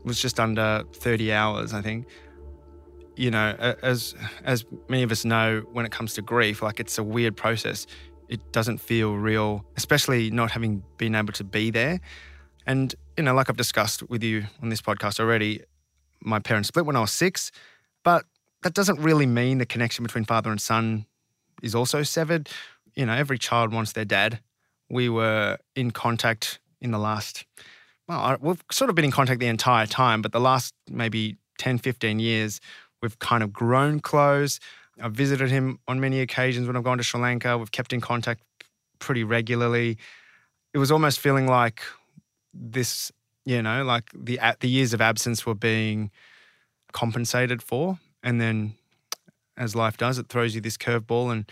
[0.00, 2.06] it was just under 30 hours, I think.
[3.16, 4.14] You know, as
[4.44, 7.86] as many of us know, when it comes to grief, like it's a weird process.
[8.30, 12.00] It doesn't feel real, especially not having been able to be there.
[12.66, 15.60] And you know, like I've discussed with you on this podcast already,
[16.22, 17.52] my parents split when I was six,
[18.02, 18.24] but
[18.62, 21.04] that doesn't really mean the connection between father and son
[21.62, 22.48] is also severed.
[22.94, 24.40] You know, every child wants their dad.
[24.88, 27.44] We were in contact in the last
[28.08, 31.76] well, we've sort of been in contact the entire time, but the last maybe 10,
[31.76, 32.58] 15 years,
[33.02, 34.60] we've kind of grown close.
[34.98, 37.58] I've visited him on many occasions when I've gone to Sri Lanka.
[37.58, 38.40] We've kept in contact
[38.98, 39.98] pretty regularly.
[40.72, 41.82] It was almost feeling like
[42.52, 43.12] this,
[43.44, 46.10] you know, like the the years of absence were being
[46.92, 48.74] compensated for, and then
[49.56, 51.30] as life does, it throws you this curveball.
[51.30, 51.50] And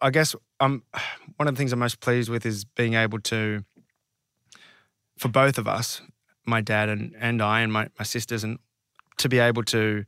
[0.00, 0.82] I guess I'm
[1.36, 3.64] one of the things I'm most pleased with is being able to
[5.18, 6.02] for both of us,
[6.44, 8.58] my dad and, and I and my, my sisters, and
[9.18, 10.04] to be able to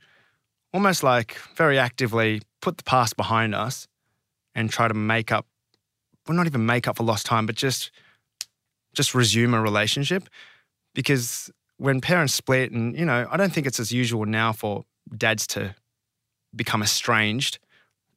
[0.72, 3.86] almost like very actively put the past behind us
[4.56, 5.46] and try to make up,
[6.26, 7.92] well, not even make up for lost time, but just
[8.94, 10.28] just resume a relationship.
[10.94, 14.84] Because when parents split, and you know, I don't think it's as usual now for
[15.16, 15.74] dads to
[16.54, 17.58] become estranged.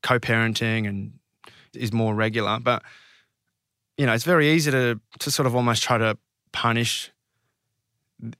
[0.03, 1.13] Co-parenting and
[1.73, 2.83] is more regular, but
[3.97, 6.17] you know, it's very easy to to sort of almost try to
[6.53, 7.11] punish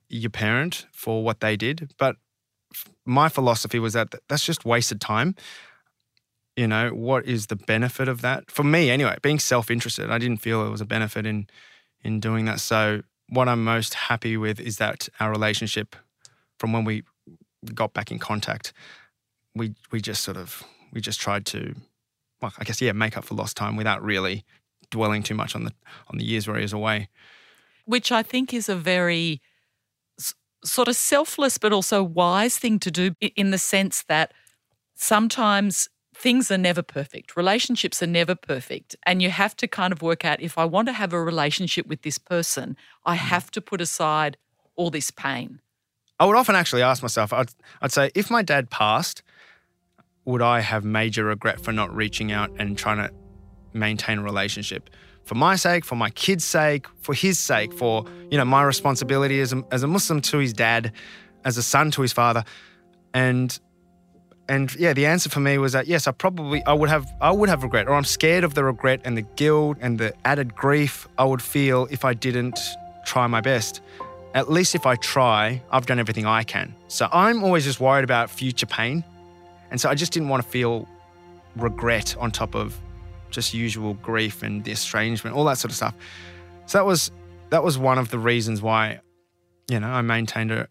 [0.07, 1.93] your parent for what they did.
[1.97, 2.15] But
[3.05, 5.35] my philosophy was that that's just wasted time.
[6.57, 8.49] you know, what is the benefit of that?
[8.51, 11.47] For me, anyway, being self interested, I didn't feel it was a benefit in
[12.03, 12.59] in doing that.
[12.59, 15.95] So, what I'm most happy with is that our relationship
[16.59, 17.03] from when we
[17.73, 18.73] got back in contact,
[19.55, 21.75] we we just sort of we just tried to,
[22.41, 24.45] well, I guess yeah, make up for lost time without really
[24.89, 25.73] dwelling too much on the
[26.09, 27.09] on the years where he was away.
[27.85, 29.41] which I think is a very
[30.63, 34.33] sort of selfless but also wise thing to do in the sense that
[34.95, 37.37] sometimes things are never perfect.
[37.37, 38.95] Relationships are never perfect.
[39.05, 41.85] And you have to kind of work out if I want to have a relationship
[41.87, 42.75] with this person,
[43.05, 43.19] I mm.
[43.19, 44.37] have to put aside
[44.75, 45.61] all this pain.
[46.19, 47.49] I would often actually ask myself, I'd,
[47.81, 49.21] I'd say, if my dad passed,
[50.25, 53.13] would I have major regret for not reaching out and trying to
[53.73, 54.89] maintain a relationship?
[55.23, 59.39] For my sake, for my kid's sake, for his sake, for you know my responsibility
[59.41, 60.93] as a, as a Muslim to his dad,
[61.45, 62.43] as a son to his father,
[63.13, 63.59] and
[64.49, 67.31] and yeah, the answer for me was that yes, I probably I would have I
[67.31, 70.55] would have regret, or I'm scared of the regret and the guilt and the added
[70.55, 72.59] grief I would feel if I didn't
[73.05, 73.81] try my best.
[74.33, 76.75] At least if I try, I've done everything I can.
[76.87, 79.03] So I'm always just worried about future pain,
[79.71, 80.87] and so I just didn't want to feel
[81.55, 82.79] regret on top of
[83.31, 85.95] just usual grief and the estrangement, all that sort of stuff.
[86.67, 87.11] So that was
[87.49, 88.99] that was one of the reasons why,
[89.69, 90.67] you know, I maintained a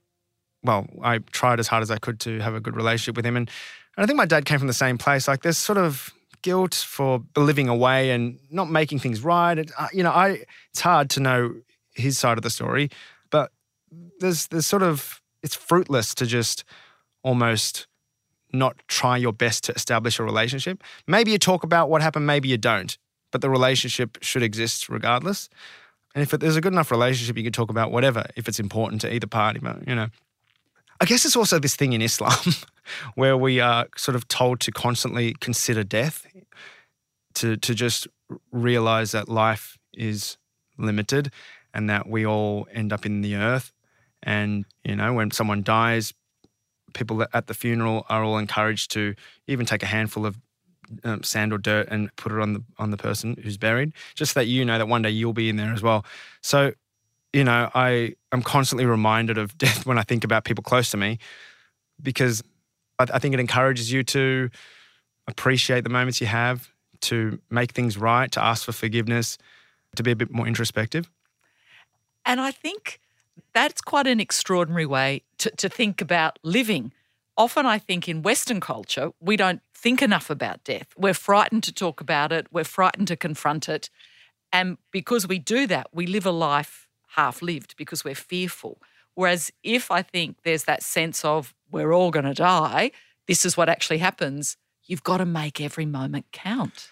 [0.66, 3.36] well, I tried as hard as I could to have a good relationship with him.
[3.36, 3.50] And,
[3.98, 5.26] I think my dad came from the same place.
[5.26, 9.58] Like there's sort of guilt for living away and not making things right.
[9.58, 11.54] It, uh, you know, I it's hard to know
[11.94, 12.90] his side of the story,
[13.30, 13.50] but
[14.20, 16.64] there's there's sort of it's fruitless to just
[17.22, 17.86] almost
[18.52, 20.82] not try your best to establish a relationship.
[21.06, 22.96] Maybe you talk about what happened, maybe you don't,
[23.32, 25.48] but the relationship should exist regardless.
[26.14, 28.60] And if it, there's a good enough relationship, you can talk about whatever if it's
[28.60, 29.58] important to either party.
[29.60, 30.08] But you know,
[31.00, 32.54] I guess it's also this thing in Islam
[33.14, 36.26] where we are sort of told to constantly consider death,
[37.34, 38.08] to to just
[38.50, 40.36] realize that life is
[40.78, 41.32] limited
[41.72, 43.72] and that we all end up in the earth.
[44.22, 46.14] And you know, when someone dies,
[46.94, 49.14] people at the funeral are all encouraged to
[49.46, 50.38] even take a handful of
[51.04, 54.32] um, sand or dirt and put it on the on the person who's buried, just
[54.32, 56.04] so that you know that one day you'll be in there as well.
[56.42, 56.72] So,
[57.36, 60.96] you know, I am constantly reminded of death when I think about people close to
[60.96, 61.18] me,
[62.02, 62.42] because
[62.98, 64.48] I, I think it encourages you to
[65.28, 66.70] appreciate the moments you have,
[67.02, 69.36] to make things right, to ask for forgiveness,
[69.96, 71.10] to be a bit more introspective.
[72.24, 73.00] And I think
[73.52, 76.92] that's quite an extraordinary way to, to think about living.
[77.36, 80.86] Often, I think in Western culture, we don't think enough about death.
[80.96, 83.90] We're frightened to talk about it, we're frightened to confront it.
[84.54, 86.85] And because we do that, we live a life
[87.16, 88.78] half lived because we're fearful.
[89.14, 92.92] Whereas if I think there's that sense of we're all going to die,
[93.26, 96.88] this is what actually happens, you've got to make every moment count.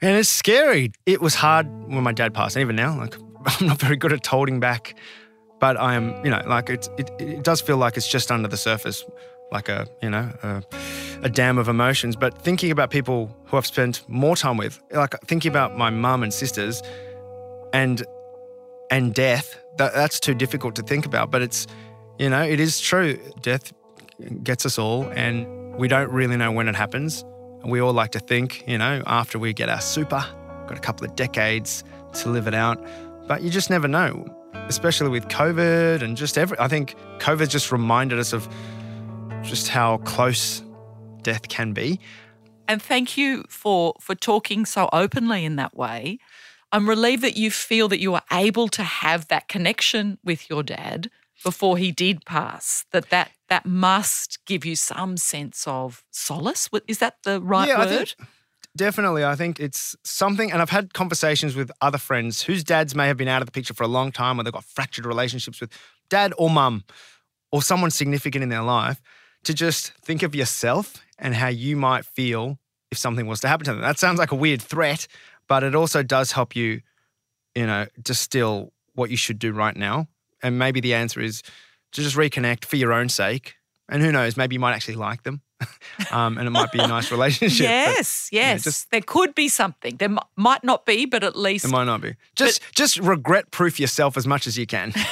[0.00, 0.92] And it's scary.
[1.04, 4.12] It was hard when my dad passed, and even now, like I'm not very good
[4.12, 4.94] at holding back,
[5.60, 8.48] but I am, you know, like it, it, it does feel like it's just under
[8.48, 9.04] the surface,
[9.52, 10.62] like a, you know, a,
[11.22, 12.16] a dam of emotions.
[12.16, 16.22] But thinking about people who I've spent more time with, like thinking about my mum
[16.22, 16.82] and sisters,
[17.72, 18.04] and
[18.90, 21.30] and death, that, that's too difficult to think about.
[21.30, 21.66] But it's,
[22.18, 23.18] you know, it is true.
[23.40, 23.72] Death
[24.42, 25.46] gets us all, and
[25.76, 27.24] we don't really know when it happens.
[27.64, 30.24] We all like to think, you know, after we get our super,
[30.66, 31.82] got a couple of decades
[32.14, 32.84] to live it out.
[33.26, 34.24] But you just never know,
[34.68, 36.58] especially with COVID and just every.
[36.60, 38.48] I think COVID just reminded us of
[39.42, 40.62] just how close
[41.22, 41.98] death can be.
[42.68, 46.18] And thank you for for talking so openly in that way.
[46.76, 50.62] I'm relieved that you feel that you were able to have that connection with your
[50.62, 51.08] dad
[51.42, 52.84] before he did pass.
[52.92, 56.68] That that that must give you some sense of solace.
[56.86, 58.14] Is that the right Yeah, word?
[58.76, 59.24] Definitely.
[59.24, 63.16] I think it's something, and I've had conversations with other friends whose dads may have
[63.16, 65.70] been out of the picture for a long time or they've got fractured relationships with
[66.10, 66.84] dad or mum
[67.50, 69.00] or someone significant in their life
[69.44, 72.58] to just think of yourself and how you might feel
[72.90, 73.80] if something was to happen to them.
[73.80, 75.06] That sounds like a weird threat,
[75.48, 76.80] but it also does help you,
[77.54, 80.08] you know, distill what you should do right now.
[80.42, 81.42] And maybe the answer is
[81.92, 83.54] to just reconnect for your own sake.
[83.88, 85.40] And who knows, maybe you might actually like them.
[86.10, 87.64] um, and it might be a nice relationship.
[87.66, 88.64] but- yes, yeah, yes.
[88.64, 89.96] just- there could be something.
[89.96, 92.14] There m- might not be, but at least It might not be.
[92.34, 94.92] Just just regret proof yourself as much as you can.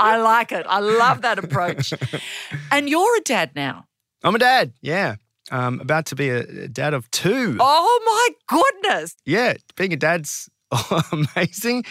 [0.00, 0.64] I like it.
[0.68, 1.92] I love that approach.
[2.70, 3.86] and you're a dad now.
[4.24, 4.72] I'm a dad.
[4.80, 5.16] Yeah.
[5.50, 7.56] Um, about to be a a dad of two.
[7.60, 8.00] Oh
[8.48, 9.16] my goodness.
[9.24, 9.54] Yeah.
[9.76, 10.48] Being a dad's
[11.12, 11.84] amazing.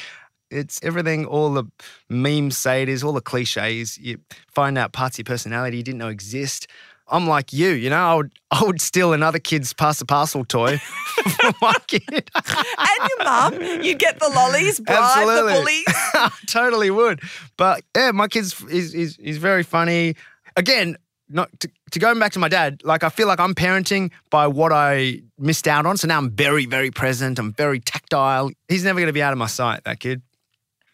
[0.50, 1.66] It's everything all the
[2.10, 3.98] memes say it is, all the cliches.
[3.98, 4.20] You
[4.54, 6.68] find out parts of your personality you didn't know exist.
[7.10, 10.44] I'm like you, you know, I would I would steal another kid's pass the parcel
[10.46, 10.78] toy
[11.38, 12.04] from my kid.
[12.08, 15.54] and your mum, you'd get the lollies, bribe Absolutely.
[15.54, 15.84] the bullies.
[16.14, 17.22] I totally would.
[17.58, 20.16] But yeah, my kid's is is he's very funny.
[20.58, 20.98] Again,
[21.30, 24.48] not to, to going back to my dad, like I feel like I'm parenting by
[24.48, 25.98] what I missed out on.
[25.98, 27.40] So now I'm very, very present.
[27.40, 28.52] I'm very tactile.
[28.68, 30.22] He's never gonna be out of my sight, that kid.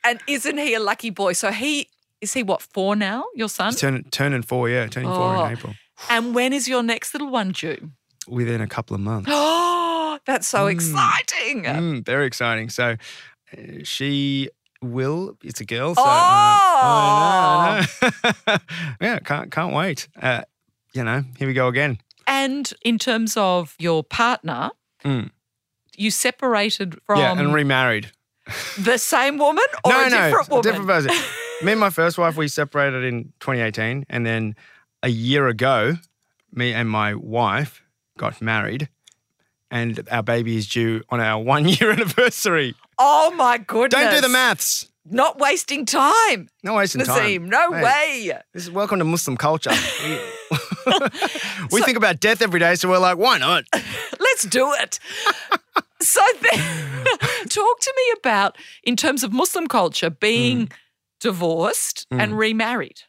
[0.03, 1.33] And isn't he a lucky boy?
[1.33, 1.87] So he
[2.21, 3.25] is he what four now?
[3.35, 3.73] Your son?
[3.73, 5.73] He's turning turning four, yeah, turning four in April.
[6.09, 7.91] And when is your next little one due?
[8.27, 9.29] Within a couple of months.
[9.31, 11.63] Oh, that's so exciting!
[11.63, 12.69] Mm, very exciting.
[12.69, 12.95] So
[13.51, 14.49] uh, she
[14.83, 15.37] will.
[15.43, 15.95] It's a girl.
[15.95, 16.79] So uh, Oh.
[16.85, 18.57] I know, I know.
[19.01, 20.07] yeah, can't can't wait.
[20.21, 20.43] Uh,
[20.93, 21.97] you know, here we go again.
[22.27, 24.71] And in terms of your partner,
[25.05, 25.31] Mm.
[25.97, 28.11] you separated from yeah, and remarried.
[28.77, 30.63] the same woman or no, a no, different woman?
[30.63, 31.11] different person.
[31.65, 34.55] me and my first wife we separated in 2018, and then
[35.01, 35.97] a year ago,
[36.53, 37.81] me and my wife
[38.17, 38.87] got married.
[39.71, 42.75] And our baby is due on our one year anniversary.
[42.97, 44.01] Oh my goodness!
[44.01, 44.87] Don't do the maths.
[45.05, 47.49] Not wasting time, No wasting time.
[47.49, 48.31] No way.
[48.53, 49.71] This is welcome to Muslim culture.
[50.85, 50.99] We,
[51.71, 53.63] we think about death every day, so we're like, why not?
[54.19, 54.99] Let's do it.
[56.01, 57.05] so, then,
[57.47, 60.71] talk to me about, in terms of Muslim culture, being Mm.
[61.21, 62.99] divorced and remarried.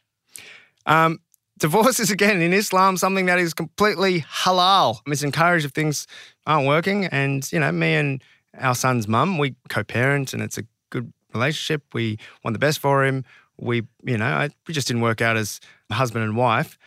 [0.85, 1.19] Um,
[1.59, 4.95] divorce is again in Islam something that is completely halal.
[4.95, 6.07] I mean it's encouraged if things
[6.47, 7.05] aren't working.
[7.05, 8.23] And you know, me and
[8.59, 11.83] our son's mum, we co-parent, and it's a good relationship.
[11.93, 13.25] We want the best for him.
[13.57, 15.59] We, you know, I, we just didn't work out as
[15.91, 16.77] husband and wife.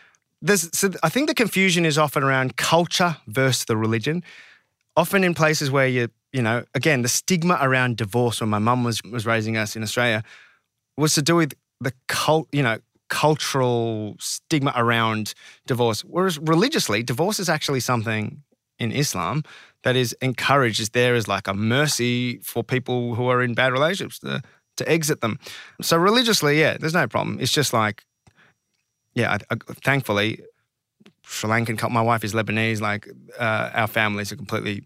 [0.41, 4.23] There's, so I think the confusion is often around culture versus the religion.
[4.95, 8.83] Often in places where you, you know, again, the stigma around divorce when my mum
[8.83, 10.23] was was raising us in Australia
[10.97, 12.77] was to do with the cult, you know,
[13.09, 15.33] cultural stigma around
[15.65, 16.01] divorce.
[16.01, 18.43] Whereas religiously, divorce is actually something
[18.79, 19.43] in Islam
[19.83, 23.71] that is encouraged, is there as like a mercy for people who are in bad
[23.71, 24.41] relationships to,
[24.77, 25.39] to exit them.
[25.81, 27.37] So religiously, yeah, there's no problem.
[27.39, 28.03] It's just like,
[29.13, 30.41] yeah, I, I, thankfully,
[31.23, 34.83] Sri Lankan, my wife is Lebanese, like uh, our families are completely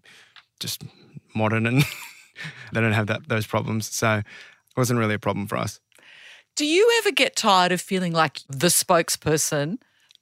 [0.60, 0.84] just
[1.34, 1.84] modern and
[2.74, 3.88] they don't have that those problems.
[3.94, 4.26] So it
[4.78, 5.80] wasn't really a problem for us.
[6.56, 9.78] Do you ever get tired of feeling like the spokesperson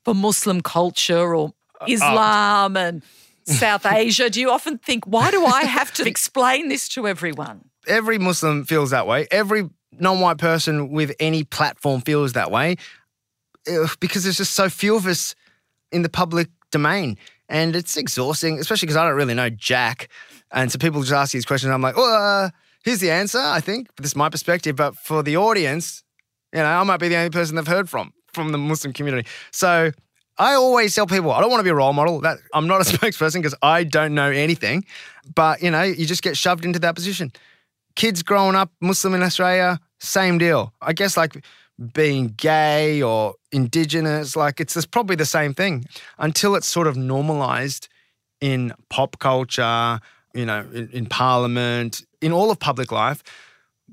[0.05, 3.01] for Muslim culture or Uh, Islam and
[3.43, 4.30] South Asia?
[4.30, 7.71] Do you often think, why do I have to explain this to everyone?
[7.88, 9.27] every Muslim feels that way.
[9.32, 12.77] Every non-white person with any platform feels that way
[13.99, 15.36] because there's just so few of us
[15.91, 17.17] in the public domain,
[17.49, 20.10] and it's exhausting, especially because I don't really know Jack,
[20.51, 21.71] and so people just ask these questions.
[21.71, 22.49] I'm like, well, uh,
[22.84, 23.39] here's the answer.
[23.39, 26.04] I think this is my perspective, but for the audience,
[26.54, 29.27] you know, I might be the only person they've heard from from the Muslim community.
[29.51, 29.91] So.
[30.41, 32.21] I always tell people I don't want to be a role model.
[32.21, 34.86] That I'm not a spokesperson because I don't know anything.
[35.36, 37.32] But you know, you just get shoved into that position
[37.95, 40.73] kids growing up Muslim in Australia, same deal.
[40.82, 41.43] I guess like
[41.93, 45.86] being gay or indigenous, like it's probably the same thing
[46.17, 47.88] until it's sort of normalized
[48.39, 49.99] in pop culture,
[50.34, 53.23] you know, in, in parliament, in all of public life.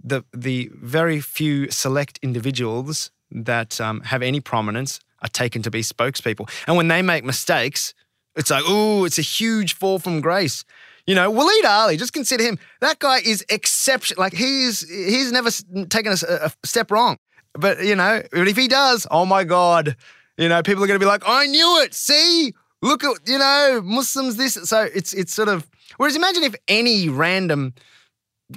[0.00, 5.82] The the very few select individuals that um, have any prominence are taken to be
[5.82, 7.94] spokespeople, and when they make mistakes,
[8.36, 10.64] it's like, oh, it's a huge fall from grace.
[11.08, 12.58] You know, Waleed Aly, just consider him.
[12.80, 14.20] That guy is exceptional.
[14.20, 15.50] Like he's he's never
[15.86, 17.16] taken a step wrong.
[17.54, 19.96] But you know, if he does, oh my god,
[20.36, 21.94] you know, people are going to be like, I knew it.
[21.94, 22.52] See,
[22.82, 24.54] look at you know, Muslims this.
[24.54, 25.66] So it's it's sort of.
[25.96, 27.72] Whereas imagine if any random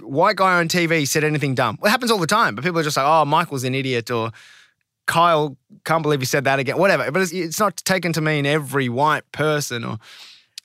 [0.02, 1.80] white guy on TV said anything dumb.
[1.84, 4.32] It happens all the time, but people are just like, oh, Michael's an idiot or.
[5.08, 6.78] Kyle can't believe he said that again.
[6.78, 9.98] Whatever, but it's, it's not taken to mean every white person or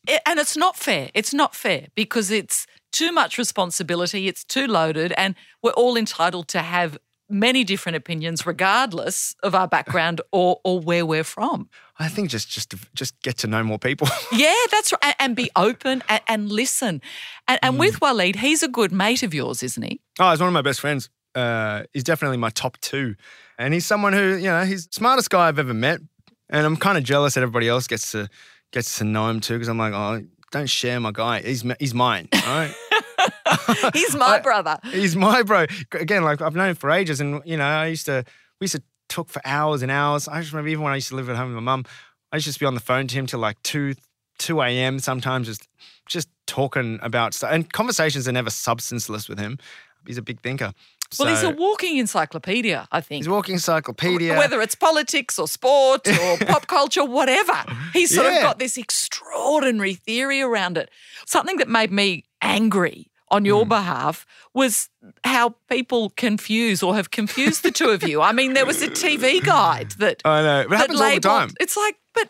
[0.09, 1.11] I- And it's not fair.
[1.15, 6.49] It's not fair because it's too much responsibility, it's too loaded, and we're all entitled
[6.49, 6.97] to have
[7.29, 11.69] many different opinions regardless of our background or, or where we're from.
[11.99, 14.09] I think just just just get to know more people.
[14.33, 15.03] Yeah, that's right.
[15.03, 17.01] And, and be open and, and listen.
[17.49, 17.79] And, and mm.
[17.79, 20.01] with Waleed, he's a good mate of yours, isn't he?
[20.21, 21.09] oh, he's one of my best friends.
[21.37, 23.15] Uh, he's definitely my top two,
[23.59, 26.01] and he's someone who you know he's the smartest guy I've ever met,
[26.49, 28.29] and I'm kind of jealous that everybody else gets to
[28.73, 31.43] gets to know him too because I'm like, oh, don't share my guy.
[31.43, 32.29] He's he's mine.
[32.33, 32.75] All right.
[33.95, 34.79] He's my I- brother.
[34.93, 35.67] He's my bro.
[35.93, 38.25] Again, like I've known him for ages, and you know, I used to
[38.61, 40.29] we used to talk for hours and hours.
[40.29, 41.85] I just remember even when I used to live at home with my mum,
[42.33, 43.95] I used to be on the phone to him till like two
[44.39, 44.99] two a.m.
[45.01, 45.69] Sometimes just
[46.09, 49.59] just talking about stuff, and conversations are never substanceless with him.
[50.07, 50.73] he's a big thinker.
[51.19, 53.21] Well, he's a walking encyclopedia, I think.
[53.21, 54.37] he's a walking encyclopedia.
[54.37, 57.65] Whether it's politics or sport or pop culture, whatever.
[57.93, 60.91] He's sort of got this extraordinary theory around it.
[61.27, 63.71] Something that made me angry on your Hmm.
[63.71, 64.89] behalf was
[65.25, 68.21] how people confuse or have confused the two of you.
[68.23, 70.23] I mean, there was a TV guide that.
[70.25, 71.51] I know, it that happens all the time.
[71.61, 72.29] It's like, but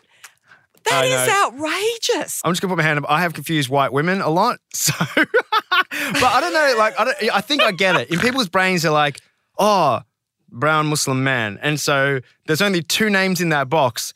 [0.89, 1.47] that I is know.
[1.47, 2.41] outrageous.
[2.43, 3.05] I'm just gonna put my hand up.
[3.09, 4.93] I have confused white women a lot, so.
[5.15, 6.75] but I don't know.
[6.77, 7.17] Like I don't.
[7.33, 8.09] I think I get it.
[8.09, 9.19] In people's brains, they're like,
[9.57, 10.01] oh,
[10.49, 14.13] brown Muslim man, and so there's only two names in that box,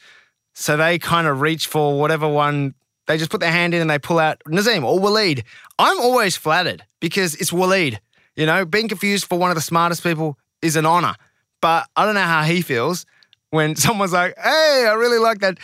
[0.53, 2.73] so they kind of reach for whatever one.
[3.07, 5.43] They just put their hand in and they pull out Nazeem or Waleed.
[5.79, 7.97] I'm always flattered because it's Waleed.
[8.35, 11.15] You know, being confused for one of the smartest people is an honor.
[11.61, 13.05] But I don't know how he feels
[13.49, 15.57] when someone's like, "Hey, I really like that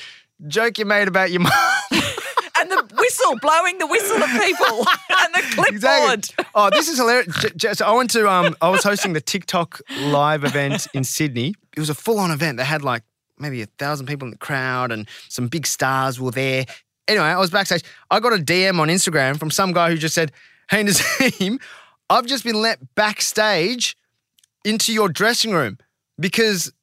[0.47, 1.51] joke you made about your mom."
[2.59, 4.77] and the whistle, blowing the whistle at people,
[5.19, 5.73] and the clipboard.
[6.25, 6.45] Exactly.
[6.55, 7.35] Oh, this is hilarious.
[7.41, 11.03] J- j- So I went to um, I was hosting the TikTok live event in
[11.03, 11.53] Sydney.
[11.75, 12.57] It was a full on event.
[12.57, 13.03] They had like
[13.39, 16.65] maybe a thousand people in the crowd, and some big stars were there.
[17.07, 17.83] Anyway, I was backstage.
[18.11, 20.31] I got a DM on Instagram from some guy who just said,
[20.69, 21.61] "Hey Nazeem,
[22.09, 23.95] I've just been let backstage
[24.65, 25.77] into your dressing room
[26.19, 26.73] because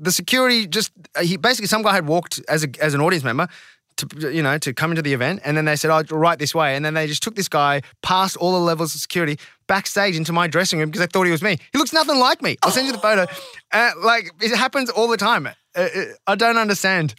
[0.00, 3.48] the security just he basically some guy had walked as a as an audience member
[3.96, 6.54] to you know to come into the event and then they said oh right this
[6.54, 10.16] way and then they just took this guy past all the levels of security backstage
[10.16, 11.58] into my dressing room because they thought he was me.
[11.72, 12.56] He looks nothing like me.
[12.62, 13.26] I'll send you the photo.
[13.70, 15.46] Uh, like it happens all the time.
[15.46, 17.14] Uh, uh, i don't understand.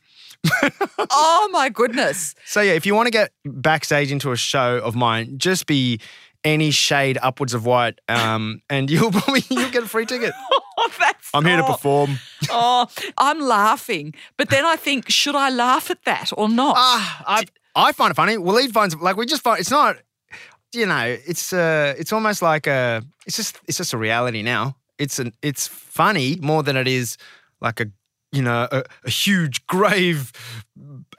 [0.99, 2.35] Oh my goodness.
[2.45, 5.99] so yeah if you want to get backstage into a show of mine just be
[6.43, 10.33] any shade upwards of white um, and you'll probably you'll get a free ticket
[10.75, 10.89] Oh,
[11.35, 12.17] i'm here to oh, perform
[12.49, 12.87] Oh,
[13.17, 16.75] I'm laughing, but then I think, should I laugh at that or not?
[16.77, 18.37] Ah, I, I find it funny.
[18.37, 19.97] Well, Waleed finds like we just find it's not,
[20.73, 24.75] you know, it's uh, it's almost like a, it's just it's just a reality now.
[24.97, 27.17] It's an it's funny more than it is
[27.61, 27.87] like a
[28.33, 30.33] you know a, a huge grave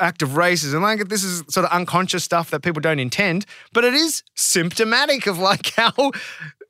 [0.01, 0.83] act of racism.
[0.83, 5.27] Like this is sort of unconscious stuff that people don't intend, but it is symptomatic
[5.27, 6.13] of like how.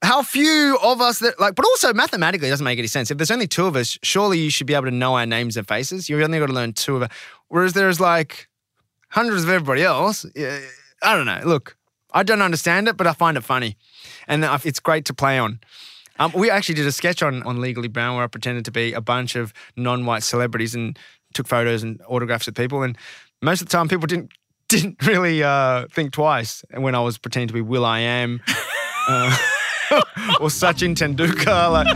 [0.03, 3.11] How few of us that like, but also mathematically doesn't make any sense.
[3.11, 5.57] If there's only two of us, surely you should be able to know our names
[5.57, 6.11] and faces.
[6.11, 7.11] You've only got to learn two of it.
[7.49, 8.49] Whereas there's like
[9.09, 10.27] hundreds of everybody else.
[10.37, 11.41] I don't know.
[11.47, 11.79] Look,
[12.13, 13.79] I don't understand it, but I find it funny,
[14.29, 15.61] and it's great to play on.
[16.19, 18.93] Um, we actually did a sketch on on Legally Brown where I pretended to be
[18.93, 20.99] a bunch of non-white celebrities and
[21.33, 22.97] took photos and autographs with people, and
[23.43, 24.33] most of the time people didn't
[24.69, 26.65] didn't really uh, think twice.
[26.71, 28.41] And when I was pretending to be Will I Am.
[29.07, 29.37] Uh,
[30.41, 31.87] or Sachin Tendulkar, like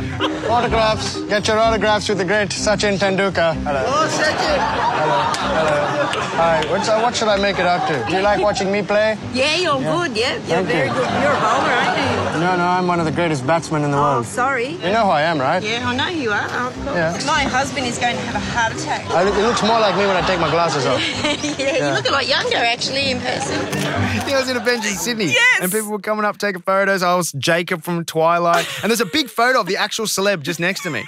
[0.50, 1.18] Autographs.
[1.22, 3.54] Get your autographs with the great Sachin Tendulkar.
[3.62, 3.82] Hello.
[3.86, 4.58] Oh, Sachin.
[4.98, 5.88] Hello.
[5.88, 5.97] Hello.
[6.38, 6.60] Hi.
[6.68, 8.04] Uh, what should I make it out to?
[8.08, 9.18] Do you like watching me play?
[9.34, 10.16] Yeah, you're good.
[10.16, 10.94] Yeah, you're Thank very you.
[10.94, 11.10] good.
[11.22, 12.40] You're a bowler, aren't you?
[12.40, 14.26] No, no, I'm one of the greatest batsmen in the Oh, world.
[14.26, 14.68] sorry.
[14.68, 15.62] You know who I am, right?
[15.62, 16.44] Yeah, I know you are.
[16.68, 16.96] Of course.
[16.96, 17.20] Yeah.
[17.26, 19.10] My husband is going to have a heart attack.
[19.10, 21.00] I, it looks more like me when I take my glasses off.
[21.58, 23.56] yeah, you look a lot younger actually in person.
[23.58, 25.26] I was in a bench in Sydney.
[25.26, 25.60] Yes.
[25.62, 27.02] And people were coming up taking photos.
[27.02, 28.66] I was Jacob from Twilight.
[28.82, 31.04] And there's a big photo of the actual celeb just next to me.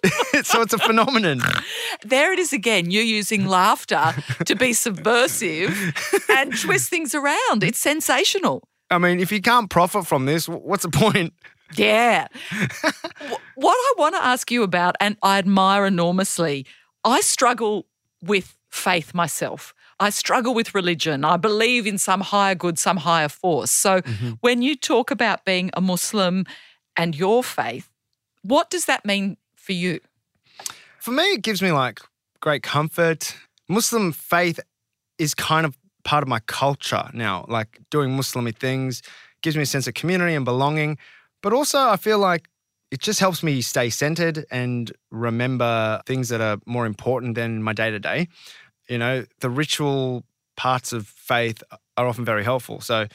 [0.42, 1.40] so it's a phenomenon.
[2.02, 2.90] there it is again.
[2.90, 4.14] You're using laughter
[4.44, 5.76] to be subversive
[6.30, 7.62] and twist things around.
[7.62, 8.68] It's sensational.
[8.90, 11.32] I mean, if you can't profit from this, what's the point?
[11.74, 12.28] Yeah.
[13.54, 16.66] What I want to ask you about, and I admire enormously,
[17.04, 17.86] I struggle
[18.20, 19.74] with faith myself.
[20.00, 21.24] I struggle with religion.
[21.24, 23.70] I believe in some higher good, some higher force.
[23.70, 24.30] So mm-hmm.
[24.40, 26.44] when you talk about being a Muslim
[26.96, 27.88] and your faith,
[28.42, 30.00] what does that mean for you?
[30.98, 32.00] For me, it gives me like
[32.40, 33.36] great comfort.
[33.68, 34.60] Muslim faith
[35.18, 39.02] is kind of part of my culture now, like doing Muslimy things
[39.42, 40.96] gives me a sense of community and belonging.
[41.42, 42.48] But also, I feel like
[42.90, 47.72] it just helps me stay centered and remember things that are more important than my
[47.72, 48.28] day to day.
[48.88, 50.24] You know, the ritual
[50.56, 51.62] parts of faith
[51.96, 52.80] are often very helpful.
[52.80, 53.06] So,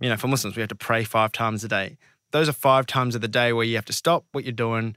[0.00, 1.96] you know, for Muslims, we have to pray five times a day.
[2.30, 4.96] Those are five times of the day where you have to stop what you're doing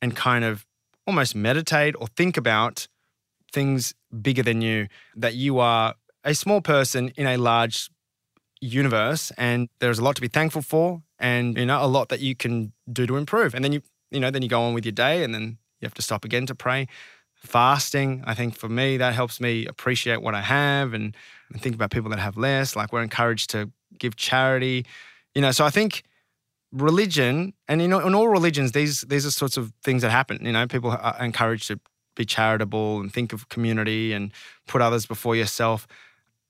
[0.00, 0.66] and kind of
[1.06, 2.86] almost meditate or think about
[3.52, 5.94] things bigger than you, that you are
[6.24, 7.90] a small person in a large
[8.60, 12.20] universe and there's a lot to be thankful for and you know a lot that
[12.20, 13.54] you can do to improve.
[13.54, 15.86] And then you you know then you go on with your day and then you
[15.86, 16.88] have to stop again to pray.
[17.34, 21.16] Fasting i think for me that helps me appreciate what i have and,
[21.52, 22.74] and think about people that have less.
[22.74, 24.84] Like we're encouraged to give charity.
[25.34, 26.02] You know so i think
[26.72, 30.38] religion and you know in all religions these these are sorts of things that happen
[30.44, 31.80] you know people are encouraged to
[32.14, 34.32] be charitable and think of community and
[34.66, 35.86] put others before yourself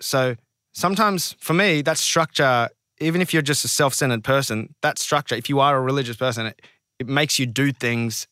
[0.00, 0.34] so
[0.72, 2.68] sometimes for me that structure
[3.00, 6.46] even if you're just a self-centered person, that structure, if you are a religious person,
[6.46, 6.62] it,
[6.98, 8.26] it makes you do things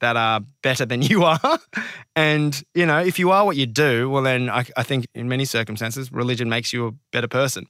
[0.00, 1.58] that are better than you are.
[2.16, 5.28] and, you know, if you are what you do, well, then I, I think in
[5.28, 7.66] many circumstances, religion makes you a better person.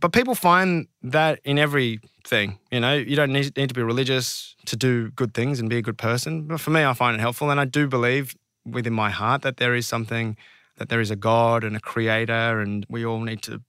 [0.00, 2.58] But people find that in everything.
[2.70, 5.76] You know, you don't need, need to be religious to do good things and be
[5.76, 6.46] a good person.
[6.46, 7.50] But for me, I find it helpful.
[7.50, 8.34] And I do believe
[8.64, 10.36] within my heart that there is something,
[10.78, 13.60] that there is a God and a creator, and we all need to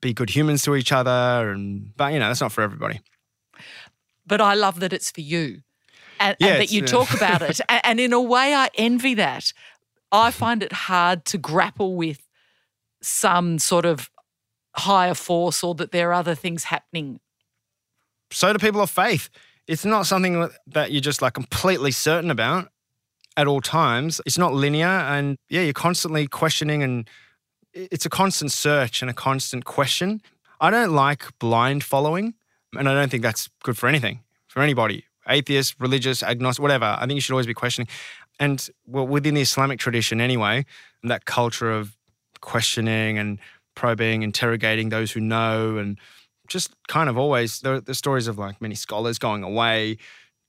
[0.00, 1.50] be good humans to each other.
[1.50, 3.00] And, but, you know, that's not for everybody.
[4.26, 5.60] But I love that it's for you
[6.18, 6.86] and, Yeah, and that you yeah.
[6.86, 7.60] talk about it.
[7.68, 9.52] And in a way, I envy that.
[10.10, 12.26] I find it hard to grapple with
[13.02, 14.10] some sort of
[14.76, 17.20] higher force or that there are other things happening.
[18.30, 19.28] so do people of faith.
[19.66, 22.68] It's not something that you're just like completely certain about
[23.36, 24.20] at all times.
[24.26, 24.86] It's not linear.
[24.86, 27.08] And yeah, you're constantly questioning, and
[27.72, 30.20] it's a constant search and a constant question.
[30.60, 32.34] I don't like blind following,
[32.76, 36.96] and I don't think that's good for anything, for anybody atheist, religious, agnostic, whatever.
[36.98, 37.88] I think you should always be questioning.
[38.38, 40.64] And well, within the Islamic tradition, anyway,
[41.02, 41.96] that culture of
[42.40, 43.38] questioning and
[43.74, 45.98] probing, interrogating those who know, and
[46.48, 49.96] just kind of always the, the stories of like many scholars going away,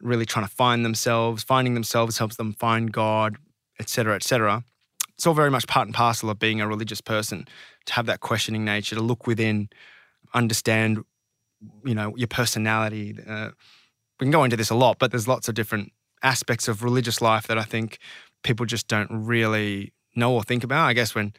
[0.02, 3.38] really trying to find themselves, finding themselves helps them find God,
[3.80, 4.64] etc., etc.
[5.16, 7.48] It's all very much part and parcel of being a religious person
[7.86, 9.70] to have that questioning nature, to look within,
[10.34, 11.04] understand,
[11.86, 13.18] you know, your personality.
[13.26, 13.52] Uh,
[14.20, 15.92] we can go into this a lot, but there's lots of different
[16.24, 18.00] aspects of religious life that I think
[18.44, 20.88] people just don't really know or think about.
[20.88, 21.34] I guess when,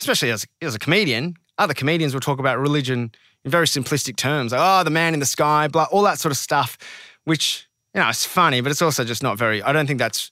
[0.00, 3.12] especially as, as a comedian, other comedians will talk about religion
[3.44, 6.32] in very simplistic terms, like, oh, the man in the sky, blah, all that sort
[6.32, 6.78] of stuff,
[7.24, 10.30] which, you know, it's funny, but it's also just not very, I don't think that's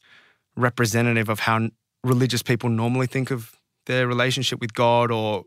[0.57, 1.69] representative of how
[2.05, 3.53] religious people normally think of
[3.87, 5.45] their relationship with God or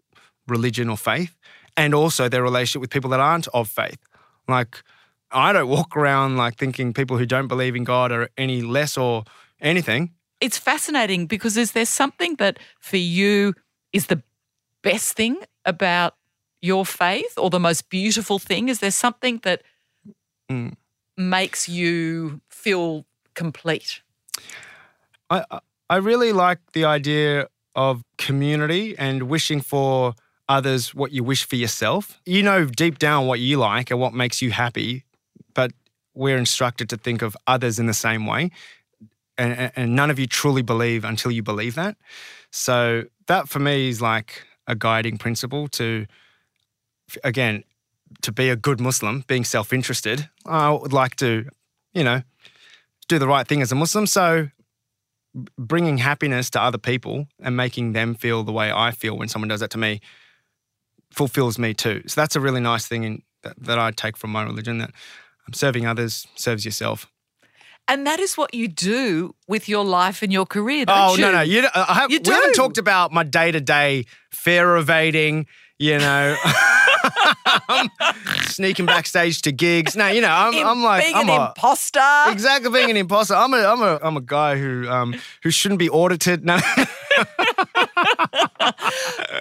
[0.48, 1.36] religion or faith,
[1.76, 4.00] and also their relationship with people that aren't of faith.
[4.48, 4.84] Like,
[5.32, 8.98] I don't walk around like thinking people who don't believe in God are any less
[8.98, 9.24] or
[9.60, 10.12] anything.
[10.40, 13.54] It's fascinating because is there something that for you
[13.96, 14.22] is the
[14.82, 16.14] best thing about
[16.62, 18.70] your faith or the most beautiful thing?
[18.70, 19.62] Is there something that
[20.52, 20.74] Mm.
[21.18, 24.02] makes you feel complete?
[25.30, 25.44] I
[25.90, 30.14] I- really like the idea of community and wishing for
[30.48, 32.20] others what you wish for yourself.
[32.26, 35.04] You know deep down what you like and what makes you happy,
[35.54, 35.72] but
[36.14, 38.52] we're instructed to think of others in the same way.
[39.38, 41.98] And- and none of you truly believe until you believe that.
[42.52, 46.06] So that for me is like a guiding principle to,
[47.24, 47.64] again,
[48.22, 50.30] to be a good Muslim, being self-interested.
[50.46, 51.48] I would like to,
[51.94, 52.22] you know,
[53.08, 54.08] do the right thing as a Muslim.
[54.08, 54.50] So
[55.58, 59.50] bringing happiness to other people and making them feel the way I feel when someone
[59.50, 60.00] does that to me
[61.12, 62.04] fulfills me too.
[62.08, 64.92] So that's a really nice thing in, that, that I take from my religion that
[65.48, 67.08] um, serving others serves yourself.
[67.88, 71.26] And that is what you do with your life and your career, Oh don't you?
[71.26, 74.76] no, no, you, I have, You we haven't talked about my day to day fare
[74.78, 75.46] evading.
[75.78, 76.38] You know,
[78.44, 79.98] sneaking backstage to gigs.
[79.98, 82.32] No, you know, I'm, Im- I'm like, being I'm an a, imposter.
[82.32, 83.36] exactly being an imposter.
[83.36, 85.14] I'm a, I'm a, I'm a guy who, um,
[85.44, 86.46] who shouldn't be audited.
[86.46, 86.58] No,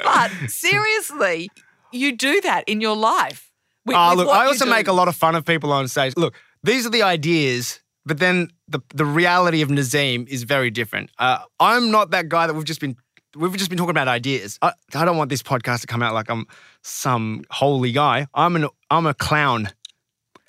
[0.04, 1.50] But seriously,
[1.92, 3.50] you do that in your life.
[3.86, 6.14] With, Oh, with look, I also make a lot of fun of people on stage.
[6.16, 11.10] Look, these are the ideas, but then the the reality of Nazeem is very different.
[11.18, 12.96] Uh, I'm not that guy that we've just been
[13.36, 14.58] we've just been talking about ideas.
[14.62, 16.46] I, I don't want this podcast to come out like I'm
[16.82, 18.26] some holy guy.
[18.34, 19.70] I'm an I'm a clown.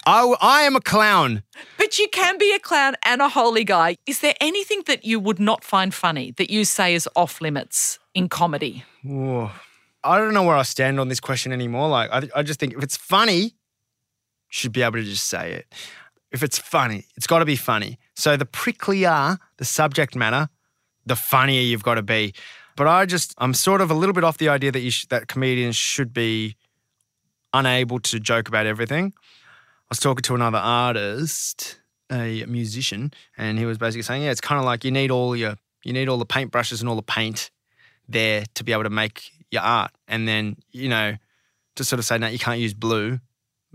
[0.08, 1.42] I, I am a clown.
[1.80, 3.98] But you can be a clown and a holy guy.
[4.06, 7.98] Is there anything that you would not find funny that you say is off limits
[8.14, 8.84] in comedy?
[9.04, 9.50] Whoa.
[10.04, 11.90] I don't know where I stand on this question anymore.
[11.90, 13.56] Like, I, I just think if it's funny,
[14.50, 15.74] should be able to just say it.
[16.36, 17.98] If it's funny, it's got to be funny.
[18.14, 20.50] So the pricklier the subject matter,
[21.06, 22.34] the funnier you've got to be.
[22.76, 25.06] But I just, I'm sort of a little bit off the idea that you sh-
[25.06, 26.58] that comedians should be
[27.54, 29.14] unable to joke about everything.
[29.16, 31.80] I was talking to another artist,
[32.12, 35.38] a musician, and he was basically saying, yeah, it's kind of like you need all
[35.38, 37.50] your, you need all the paintbrushes and all the paint
[38.10, 39.92] there to be able to make your art.
[40.10, 41.16] And then, you know,
[41.76, 43.22] to sort of say, no, you can't use blue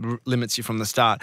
[0.05, 1.23] r- limits you from the start.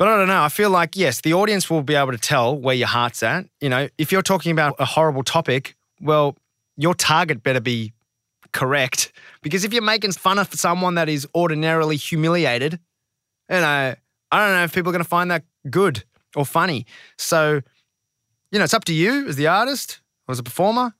[0.00, 0.42] But I don't know.
[0.42, 3.44] I feel like, yes, the audience will be able to tell where your heart's at.
[3.60, 6.38] You know, if you're talking about a horrible topic, well,
[6.78, 7.92] your target better be
[8.54, 9.12] correct.
[9.42, 12.80] Because if you're making fun of someone that is ordinarily humiliated,
[13.50, 13.94] you know,
[14.32, 16.02] I don't know if people are going to find that good
[16.34, 16.86] or funny.
[17.18, 17.60] So,
[18.52, 20.94] you know, it's up to you as the artist or as a performer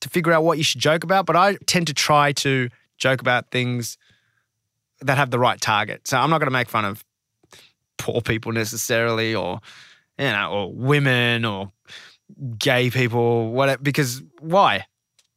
[0.00, 1.26] to figure out what you should joke about.
[1.26, 2.68] But I tend to try to
[2.98, 3.98] joke about things
[5.00, 6.06] that have the right target.
[6.06, 7.04] So I'm not going to make fun of
[7.98, 9.60] poor people necessarily, or
[10.18, 11.70] you know, or women, or
[12.58, 13.82] gay people, whatever.
[13.82, 14.86] Because why?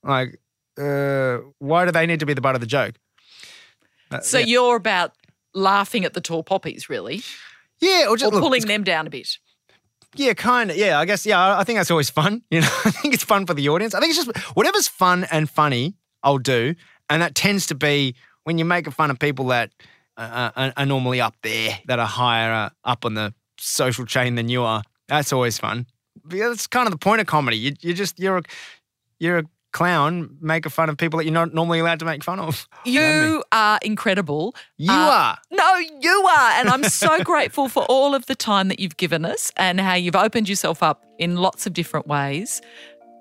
[0.03, 0.39] Like,
[0.79, 2.95] uh, why do they need to be the butt of the joke?
[4.09, 4.45] Uh, So yeah.
[4.45, 5.13] you're about
[5.53, 7.21] laughing at the tall poppies, really,
[7.79, 9.37] yeah, or or just look, pulling them down a bit.
[10.15, 10.77] Yeah, kind of.
[10.77, 11.25] Yeah, I guess.
[11.25, 12.41] Yeah, I- think that's always fun.
[12.51, 13.93] You know, I think it's fun for the audience.
[13.95, 15.93] I think it's just whatever's fun and funny,
[16.23, 16.75] I'll do,
[17.09, 19.71] and that tends to be when you make fun of people that
[20.55, 24.49] are, are normally up there, that are higher uh, up on the social chain than
[24.49, 24.83] you are.
[25.07, 25.85] That's always fun.
[26.25, 27.57] That's kind of the point of comedy.
[27.57, 28.43] You, you just you're a,
[29.19, 29.43] you're a
[29.73, 32.67] clown making fun of people that you're not normally allowed to make fun of.
[32.85, 34.53] You are incredible.
[34.77, 35.37] You Uh, are.
[35.51, 36.51] No, you are.
[36.59, 39.93] And I'm so grateful for all of the time that you've given us and how
[39.93, 42.61] you've opened yourself up in lots of different ways.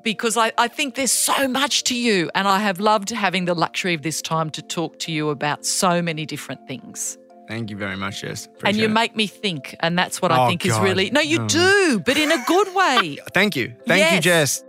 [0.02, 2.30] Because I, I think there's so much to you.
[2.34, 5.64] And I have loved having the luxury of this time to talk to you about
[5.66, 7.18] so many different things.
[7.48, 8.48] Thank you very much, Jess.
[8.64, 8.90] and you it.
[8.92, 9.74] make me think.
[9.80, 11.10] And that's what I Oh, think is really.
[11.10, 13.18] No, you do, but in a good way.
[13.34, 13.74] Thank you.
[13.86, 14.62] Thank you, Jess.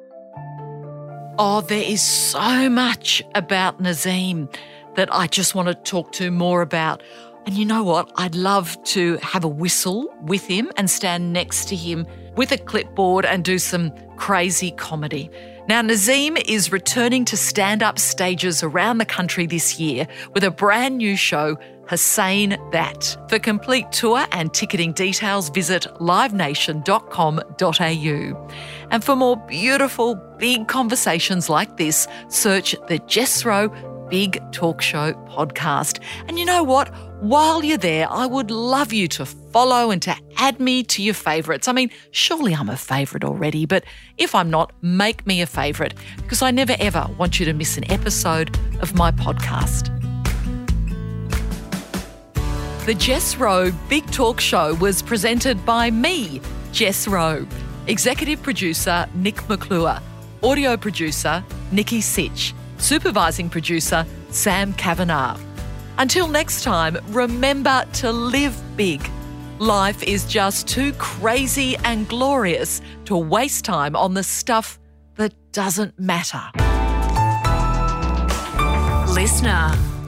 [1.38, 4.54] Oh, there is so much about Nazeem
[4.96, 7.02] that I just want to talk to more about.
[7.46, 8.12] And you know what?
[8.18, 12.06] I'd love to have a whistle with him and stand next to him
[12.36, 15.30] with a clipboard and do some crazy comedy.
[15.68, 20.52] Now, Nazeem is returning to stand up stages around the country this year with a
[20.52, 21.58] brand new show,
[21.88, 23.16] Hussain That.
[23.30, 28.48] For complete tour and ticketing details, visit livenation.com.au.
[28.92, 33.70] And for more beautiful, big conversations like this, search the Jess Rowe
[34.12, 36.04] Big Talk Show podcast.
[36.28, 36.90] And you know what?
[37.22, 41.14] While you're there, I would love you to follow and to add me to your
[41.14, 41.70] favourites.
[41.70, 43.86] I mean, surely I'm a favourite already, but
[44.18, 47.78] if I'm not, make me a favourite because I never ever want you to miss
[47.78, 49.88] an episode of my podcast.
[52.86, 56.42] The Jess Rowe Big Talk Show was presented by me,
[56.74, 57.48] Jess Rowe,
[57.88, 60.00] executive producer Nick McClure,
[60.44, 61.42] audio producer
[61.72, 65.40] Nikki Sitch, supervising producer Sam Kavanagh.
[65.98, 69.08] Until next time, remember to live big.
[69.60, 74.80] Life is just too crazy and glorious to waste time on the stuff
[75.16, 76.42] that doesn't matter.
[79.14, 80.01] Listener.